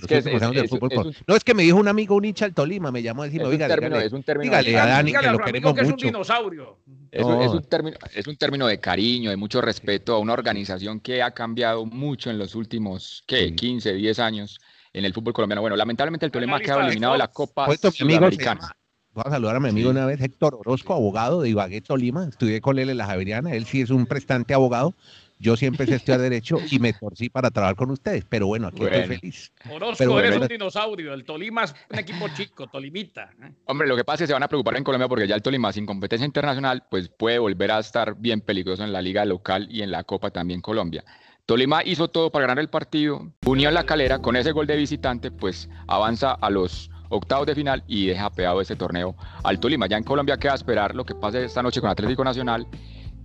No, 1.27 1.37
es 1.37 1.45
que 1.45 1.55
me 1.55 1.63
dijo 1.63 1.77
un 1.79 1.89
amigo, 1.89 2.15
un 2.15 2.25
hincha 2.25 2.45
al 2.45 2.55
Tolima, 2.55 2.91
me 2.91 3.03
llamó 3.03 3.23
a 3.23 3.27
decirme, 3.27 3.49
oiga, 3.49 3.67
es 3.67 4.13
un 4.13 4.23
término 4.23 4.51
dígale 4.59 4.79
a 4.79 4.87
Dani 4.87 5.13
que 5.13 5.31
lo 5.31 5.39
queremos 5.39 5.75
que 5.75 5.83
mucho. 5.83 5.97
Es 5.97 6.03
un 6.05 6.09
dinosaurio. 6.09 6.79
Es, 7.11 7.25
un 7.25 7.63
término, 7.63 7.97
es 8.15 8.27
un 8.27 8.37
término 8.37 8.67
de 8.67 8.79
cariño, 8.79 9.31
de 9.31 9.37
mucho 9.37 9.61
respeto 9.61 10.15
a 10.15 10.19
una 10.19 10.35
organización 10.35 11.01
que 11.01 11.23
ha 11.23 11.31
cambiado 11.31 11.87
mucho 11.87 12.31
en 12.31 12.39
los 12.39 12.55
últimos, 12.55 13.25
¿qué? 13.27 13.55
15, 13.55 13.95
10 13.95 14.19
años 14.19 14.61
en 14.93 15.05
el 15.05 15.15
fútbol 15.15 15.33
colombiano. 15.33 15.63
Bueno, 15.63 15.77
lamentablemente 15.77 16.27
el 16.27 16.33
Tolima 16.33 16.57
ha 16.57 16.61
quedado 16.61 16.83
eliminado 16.83 17.15
de 17.15 17.19
la 17.19 17.29
Copa 17.29 17.69
Sudamericana. 17.77 18.77
Voy 19.15 19.25
a 19.27 19.31
saludar 19.31 19.57
a 19.57 19.61
mi 19.61 19.71
amigo 19.71 19.91
una 19.91 20.07
vez, 20.07 20.21
Héctor 20.21 20.55
Orozco, 20.55 20.95
abogado 20.95 21.41
de 21.41 21.49
Ibagué, 21.49 21.81
Tolima. 21.81 22.29
Estudié 22.29 22.61
con 22.61 22.79
él 22.79 22.91
en 22.91 22.99
la 22.99 23.07
Javeriana. 23.07 23.53
Él 23.53 23.65
sí 23.65 23.81
es 23.81 23.91
un 23.91 24.07
prestante 24.07 24.55
abogado 24.55 24.95
Yo 25.39 25.57
siempre 25.57 25.85
empecé 25.85 25.95
a 25.95 25.97
estudiar 25.97 26.21
Derecho 26.21 26.59
y 26.71 26.79
me 26.79 26.93
torcí 26.93 27.29
para 27.29 27.51
trabajar 27.51 27.77
con 27.77 27.91
ustedes, 27.91 28.25
pero 28.29 28.47
bueno, 28.49 28.69
aquí 28.69 28.83
estoy 28.83 29.19
feliz. 29.19 29.53
Orozco, 29.71 30.21
eres 30.21 30.41
un 30.41 30.49
dinosaurio. 30.49 31.15
El 31.15 31.25
Tolima 31.25 31.65
es 31.65 31.75
un 31.91 31.99
equipo 31.99 32.29
chico, 32.35 32.67
Tolimita. 32.67 33.31
¿eh? 33.43 33.53
Hombre, 33.67 33.87
lo 33.87 33.97
que 33.97 34.05
pasa 34.05 34.17
es 34.17 34.21
que 34.23 34.27
se 34.29 34.33
van 34.33 34.43
a 34.43 34.49
preocupar 34.49 34.77
en 34.77 34.85
Colombia 34.85 35.09
porque 35.09 35.29
ya 35.29 35.37
el 35.37 35.43
Tolima, 35.43 35.73
sin 35.73 35.87
competencia 35.87 36.27
internacional, 36.27 36.85
pues 36.91 37.09
puede 37.09 37.39
volver 37.39 37.71
a 37.71 37.79
estar 37.79 38.17
bien 38.17 38.41
peligroso 38.41 38.83
en 38.83 38.93
la 38.93 39.01
liga 39.01 39.25
local 39.25 39.69
y 39.71 39.83
en 39.83 39.91
la 39.93 40.03
Copa 40.05 40.31
también 40.31 40.61
Colombia. 40.61 41.05
Tolima 41.47 41.83
hizo 41.85 42.09
todo 42.09 42.31
para 42.31 42.47
ganar 42.47 42.59
el 42.59 42.69
partido. 42.69 43.33
Unión 43.47 43.73
La 43.73 43.85
Calera, 43.85 44.19
con 44.19 44.37
ese 44.37 44.53
gol 44.53 44.67
de 44.67 44.77
visitante, 44.77 45.31
pues 45.31 45.71
avanza 45.87 46.33
a 46.33 46.51
los 46.51 46.91
octavos 47.09 47.47
de 47.47 47.55
final 47.55 47.83
y 47.87 48.07
deja 48.07 48.29
peado 48.31 48.61
ese 48.61 48.77
torneo 48.77 49.17
al 49.45 49.59
Tolima. 49.59 49.87
Ya 49.87 49.97
en 49.97 50.05
Colombia 50.05 50.37
queda 50.37 50.55
esperar 50.55 50.95
lo 50.95 51.07
que 51.07 51.15
pase 51.15 51.45
esta 51.45 51.63
noche 51.63 51.81
con 51.81 51.89
Atlético 51.89 52.23
Nacional, 52.23 52.67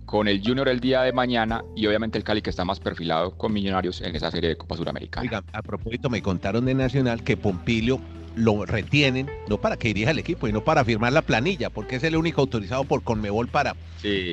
con 0.04 0.28
el 0.28 0.42
Junior 0.44 0.68
el 0.68 0.80
día 0.80 1.02
de 1.02 1.12
mañana 1.12 1.64
y 1.76 1.86
obviamente 1.86 2.18
el 2.18 2.24
Cali 2.24 2.42
que 2.42 2.50
está 2.50 2.64
más 2.64 2.80
perfilado 2.80 3.36
con 3.36 3.52
Millonarios 3.52 4.00
en 4.00 4.14
esa 4.14 4.30
serie 4.30 4.50
de 4.50 4.56
Copa 4.56 4.76
Suramericana. 4.76 5.22
Oiga, 5.22 5.44
a 5.52 5.62
propósito, 5.62 6.10
me 6.10 6.22
contaron 6.22 6.64
de 6.64 6.74
Nacional 6.74 7.22
que 7.22 7.36
Pompilio 7.36 8.00
lo 8.36 8.66
retienen, 8.66 9.30
no 9.48 9.58
para 9.58 9.76
que 9.76 9.88
dirija 9.88 10.10
el 10.10 10.18
equipo, 10.18 10.46
sino 10.46 10.64
para 10.64 10.84
firmar 10.84 11.12
la 11.12 11.22
planilla, 11.22 11.70
porque 11.70 11.96
es 11.96 12.04
el 12.04 12.16
único 12.16 12.40
autorizado 12.40 12.84
por 12.84 13.02
Conmebol 13.02 13.48
para, 13.48 13.76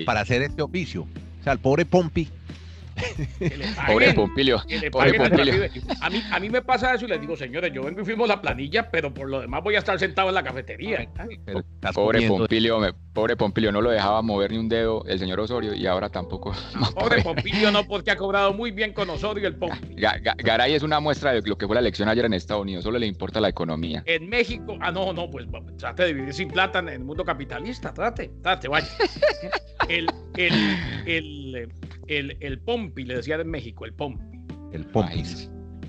para 0.06 0.22
hacer 0.22 0.42
este 0.42 0.62
oficio. 0.62 1.04
O 1.40 1.44
sea, 1.44 1.54
el 1.54 1.60
pobre 1.60 1.86
Pompi 1.86 2.28
Pobre 3.88 4.14
Pompilio. 4.14 4.62
Pobre 4.92 5.14
Pompilio. 5.14 5.70
A 6.02 6.10
mí, 6.10 6.22
a 6.32 6.40
mí 6.40 6.50
me 6.50 6.62
pasa 6.62 6.94
eso 6.94 7.06
y 7.06 7.10
les 7.10 7.22
digo, 7.22 7.36
señores, 7.36 7.72
yo 7.74 7.84
vengo 7.84 8.02
y 8.02 8.06
firmo 8.06 8.28
la 8.28 8.42
planilla, 8.42 8.90
pero 8.90 9.14
por 9.14 9.30
lo 9.30 9.42
demás 9.42 9.64
voy 9.64 9.76
a 9.76 9.80
estar 9.80 10.00
sentado 10.00 10.30
en 10.30 10.36
la 10.36 10.44
cafetería. 10.44 11.08
pobre 11.94 12.28
Pompilio, 12.28 12.80
pobre 13.14 13.36
Pompilio, 13.36 13.72
no 13.72 13.82
lo 13.82 13.92
dejaba 13.92 14.22
mover 14.22 14.52
ni 14.52 14.58
un 14.58 14.70
dedo 14.70 15.04
el 15.06 15.20
señor 15.20 15.40
Osorio 15.40 15.74
y 15.74 15.88
ahora 15.88 16.10
tampoco. 16.10 16.54
pobre 16.96 17.22
Pompilio 17.22 17.72
no, 17.72 17.88
porque 17.88 18.12
ha 18.12 18.18
cobrado 18.18 18.54
muy 18.54 18.72
bien 18.72 18.94
con 18.94 19.10
Osorio 19.10 19.48
el 19.48 19.56
Pompilio. 19.56 20.10
Garay 20.38 20.74
es 20.74 20.84
una 20.84 21.00
muestra 21.00 21.34
de 21.34 21.42
lo 21.42 21.58
que 21.58 21.68
fue 21.68 21.76
la 21.76 21.82
elección 21.82 22.10
ayer 22.10 22.26
en 22.26 22.34
Estados 22.34 22.64
Unidos, 22.64 22.84
solo 22.84 23.00
le 23.00 23.08
importa 23.08 23.40
la 23.40 23.50
economía. 23.50 24.04
En 24.06 24.30
México, 24.30 24.78
ah, 24.82 24.92
no, 24.92 25.14
no, 25.14 25.30
pues 25.30 25.48
trate 25.78 26.04
de 26.04 26.14
vivir 26.14 26.34
sin 26.34 26.50
plata 26.50 26.80
en 26.80 26.90
el 26.90 27.00
mundo 27.00 27.24
capitalista, 27.24 27.94
trate, 27.94 28.32
trate, 28.42 28.68
vaya. 28.68 28.88
el, 29.98 30.08
el, 30.38 30.54
el 31.06 31.72
el, 32.08 32.38
el 32.40 32.60
Pompi, 32.60 33.06
le 33.06 33.16
decía 33.16 33.36
en 33.36 33.50
México, 33.50 33.86
el 33.86 33.94
Pompi. 33.94 34.24
El 34.74 34.86
Pompi. 34.86 35.24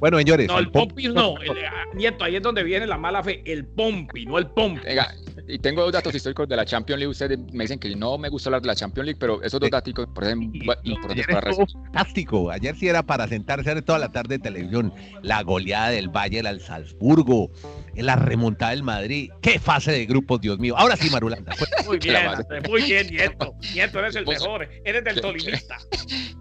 Bueno, 0.02 0.18
señores. 0.18 0.48
No, 0.48 0.58
el, 0.58 0.68
Pompi 0.68 1.06
no, 1.06 1.40
el, 1.40 1.64
ah, 1.64 1.84
Nieto, 1.94 2.24
ahí 2.24 2.34
es 2.34 2.42
donde 2.42 2.64
viene 2.64 2.88
la 2.88 2.98
mala 2.98 3.22
fe, 3.22 3.40
el 3.46 3.64
Pompi, 3.64 4.26
no 4.26 4.36
el 4.36 4.48
Pompi. 4.48 4.80
Venga, 4.84 5.14
y 5.46 5.60
tengo 5.60 5.82
dos 5.82 5.92
datos 5.92 6.12
históricos 6.12 6.48
de 6.48 6.56
la 6.56 6.64
Champions 6.64 6.98
League. 6.98 7.10
Ustedes 7.12 7.38
me 7.52 7.62
dicen 7.62 7.78
que 7.78 7.94
no 7.94 8.18
me 8.18 8.28
gusta 8.28 8.48
hablar 8.48 8.62
de 8.62 8.66
la 8.66 8.74
Champions 8.74 9.06
League, 9.06 9.18
pero 9.20 9.40
esos 9.44 9.60
dos 9.60 9.70
datos 9.70 9.94
por 10.12 10.24
ejemplo, 10.24 10.74
importantes 10.82 11.26
para 11.28 11.54
Fantástico. 11.54 12.50
Ayer 12.50 12.74
sí 12.74 12.88
era 12.88 13.04
para 13.04 13.28
sentarse 13.28 13.80
toda 13.82 14.00
la 14.00 14.10
tarde 14.10 14.38
de 14.38 14.38
televisión. 14.40 14.92
La 15.22 15.40
goleada 15.44 15.90
del 15.90 16.08
Bayern 16.08 16.48
al 16.48 16.60
Salzburgo, 16.60 17.52
la 17.94 18.16
remontada 18.16 18.72
del 18.72 18.82
Madrid. 18.82 19.30
¡Qué 19.40 19.60
fase 19.60 19.92
de 19.92 20.04
grupos, 20.06 20.40
Dios 20.40 20.58
mío! 20.58 20.74
Ahora 20.76 20.96
sí, 20.96 21.10
Marulanda. 21.10 21.54
Muy 21.86 21.98
bien, 21.98 22.26
muy 22.68 22.82
bien, 22.82 23.06
Nieto. 23.08 23.54
Nieto, 23.74 24.00
eres 24.00 24.16
el 24.16 24.26
mejor. 24.26 24.68
Eres 24.84 25.04
del 25.04 25.20
tolimista. 25.20 25.78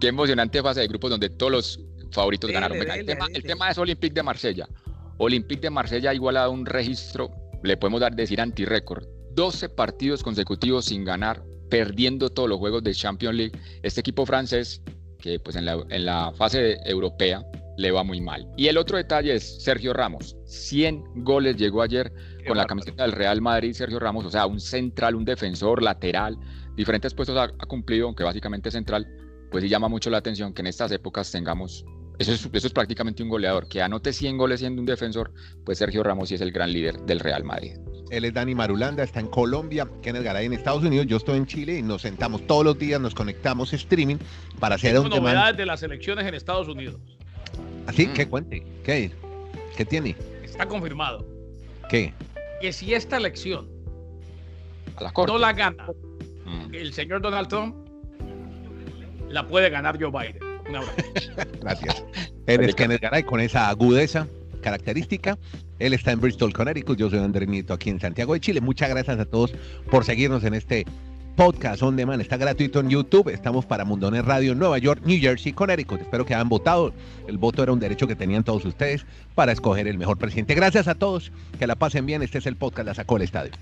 Qué 0.00 0.08
emocionante 0.08 0.60
fase 0.62 0.80
de 0.80 0.88
grupos 0.88 1.10
donde 1.10 1.30
todos 1.30 1.52
los 1.52 1.80
favoritos 2.12 2.50
ganaron. 2.50 2.78
el, 2.78 3.06
tema, 3.06 3.26
el 3.32 3.42
tema 3.42 3.70
es 3.70 3.78
Olympique 3.78 4.14
de 4.14 4.22
Marsella. 4.22 4.68
Olympique 5.18 5.62
de 5.62 5.70
Marsella 5.70 6.10
ha 6.10 6.14
igualado 6.14 6.50
un 6.50 6.66
registro 6.66 7.30
le 7.62 7.76
podemos 7.76 8.00
dar 8.00 8.14
decir 8.14 8.40
anti-récord. 8.40 9.06
12 9.34 9.68
partidos 9.70 10.22
consecutivos 10.22 10.86
sin 10.86 11.04
ganar, 11.04 11.42
perdiendo 11.70 12.28
todos 12.28 12.48
los 12.48 12.58
juegos 12.58 12.82
de 12.82 12.92
Champions 12.92 13.36
League. 13.36 13.58
Este 13.82 14.00
equipo 14.00 14.26
francés, 14.26 14.82
que 15.18 15.38
pues 15.38 15.56
en 15.56 15.64
la, 15.64 15.82
en 15.88 16.04
la 16.04 16.32
fase 16.34 16.78
europea 16.84 17.44
le 17.78 17.90
va 17.90 18.04
muy 18.04 18.20
mal. 18.20 18.46
Y 18.56 18.66
el 18.66 18.76
otro 18.76 18.98
detalle 18.98 19.34
es 19.34 19.62
Sergio 19.62 19.92
Ramos. 19.94 20.36
100 20.44 21.24
goles 21.24 21.56
llegó 21.56 21.82
ayer 21.82 22.12
con 22.46 22.56
la 22.56 22.66
camiseta 22.66 23.04
del 23.04 23.12
Real 23.12 23.40
Madrid, 23.40 23.72
Sergio 23.72 23.98
Ramos, 23.98 24.26
o 24.26 24.30
sea, 24.30 24.46
un 24.46 24.60
central, 24.60 25.14
un 25.14 25.24
defensor, 25.24 25.82
lateral, 25.82 26.36
diferentes 26.76 27.14
puestos 27.14 27.36
ha, 27.36 27.44
ha 27.44 27.66
cumplido, 27.66 28.06
aunque 28.06 28.24
básicamente 28.24 28.70
central, 28.70 29.06
pues 29.50 29.62
sí 29.62 29.70
llama 29.70 29.88
mucho 29.88 30.10
la 30.10 30.18
atención 30.18 30.52
que 30.52 30.60
en 30.60 30.66
estas 30.66 30.90
épocas 30.92 31.30
tengamos 31.30 31.84
eso 32.28 32.48
es, 32.52 32.72
prácticamente 32.72 33.22
un 33.22 33.28
goleador. 33.28 33.68
Que 33.68 33.82
anote 33.82 34.12
100 34.12 34.36
goles 34.36 34.60
siendo 34.60 34.80
un 34.80 34.86
defensor, 34.86 35.32
pues 35.64 35.78
Sergio 35.78 36.02
Ramos 36.02 36.28
sí 36.28 36.34
es 36.34 36.40
el 36.40 36.52
gran 36.52 36.72
líder 36.72 36.98
del 37.00 37.20
Real 37.20 37.44
Madrid. 37.44 37.76
Él 38.10 38.24
es 38.24 38.34
Dani 38.34 38.54
Marulanda, 38.54 39.02
está 39.02 39.20
en 39.20 39.28
Colombia, 39.28 39.88
Kenneth 40.02 40.22
Garay 40.22 40.46
en 40.46 40.52
Estados 40.52 40.82
Unidos, 40.82 41.06
yo 41.06 41.16
estoy 41.16 41.38
en 41.38 41.46
Chile 41.46 41.78
y 41.78 41.82
nos 41.82 42.02
sentamos 42.02 42.46
todos 42.46 42.64
los 42.64 42.78
días, 42.78 43.00
nos 43.00 43.14
conectamos 43.14 43.72
streaming 43.72 44.16
para 44.60 44.74
hacer 44.74 44.98
un 44.98 45.08
novedades 45.08 45.56
de 45.56 45.64
las 45.64 45.82
elecciones 45.82 46.26
en 46.26 46.34
Estados 46.34 46.68
Unidos. 46.68 47.00
¿Así? 47.86 48.08
¿Ah, 48.10 48.14
¿Qué 48.14 48.28
cuente? 48.28 48.64
¿Qué? 48.84 49.12
¿Qué 49.76 49.84
tiene? 49.84 50.14
Está 50.44 50.66
confirmado. 50.66 51.26
¿Qué? 51.88 52.12
Que 52.60 52.72
si 52.72 52.92
esta 52.92 53.16
elección 53.16 53.68
no 55.26 55.38
la 55.38 55.52
gana 55.52 55.86
mm. 56.44 56.74
el 56.74 56.92
señor 56.92 57.22
Donald 57.22 57.48
Trump, 57.48 57.74
la 59.28 59.46
puede 59.46 59.70
ganar 59.70 59.98
Joe 60.00 60.10
Biden. 60.10 60.51
Gracias. 61.60 62.04
Él 62.46 62.60
es 62.62 62.74
Kenneth 62.74 63.00
Garay 63.00 63.22
con 63.22 63.40
esa 63.40 63.68
agudeza 63.68 64.26
característica. 64.62 65.38
Él 65.78 65.92
está 65.92 66.12
en 66.12 66.20
Bristol, 66.20 66.52
Connecticut. 66.52 66.98
Yo 66.98 67.10
soy 67.10 67.18
Andrés 67.18 67.48
Nieto 67.48 67.74
aquí 67.74 67.90
en 67.90 68.00
Santiago 68.00 68.34
de 68.34 68.40
Chile. 68.40 68.60
Muchas 68.60 68.88
gracias 68.88 69.18
a 69.18 69.24
todos 69.24 69.52
por 69.90 70.04
seguirnos 70.04 70.44
en 70.44 70.54
este 70.54 70.86
podcast 71.36 71.82
on 71.82 71.96
demand. 71.96 72.20
Está 72.20 72.36
gratuito 72.36 72.80
en 72.80 72.88
YouTube. 72.88 73.28
Estamos 73.28 73.66
para 73.66 73.84
Mundones 73.84 74.24
Radio 74.24 74.52
en 74.52 74.58
Nueva 74.58 74.78
York, 74.78 75.02
New 75.04 75.20
Jersey, 75.20 75.52
Connecticut. 75.52 76.00
Espero 76.00 76.24
que 76.24 76.34
hayan 76.34 76.48
votado. 76.48 76.94
El 77.26 77.38
voto 77.38 77.62
era 77.62 77.72
un 77.72 77.80
derecho 77.80 78.06
que 78.06 78.16
tenían 78.16 78.44
todos 78.44 78.64
ustedes 78.64 79.04
para 79.34 79.52
escoger 79.52 79.88
el 79.88 79.98
mejor 79.98 80.18
presidente. 80.18 80.54
Gracias 80.54 80.88
a 80.88 80.94
todos. 80.94 81.32
Que 81.58 81.66
la 81.66 81.76
pasen 81.76 82.06
bien. 82.06 82.22
Este 82.22 82.38
es 82.38 82.46
el 82.46 82.56
podcast 82.56 82.86
La 82.86 82.94
Sacó 82.94 83.16
el 83.16 83.22
Estadio. 83.22 83.52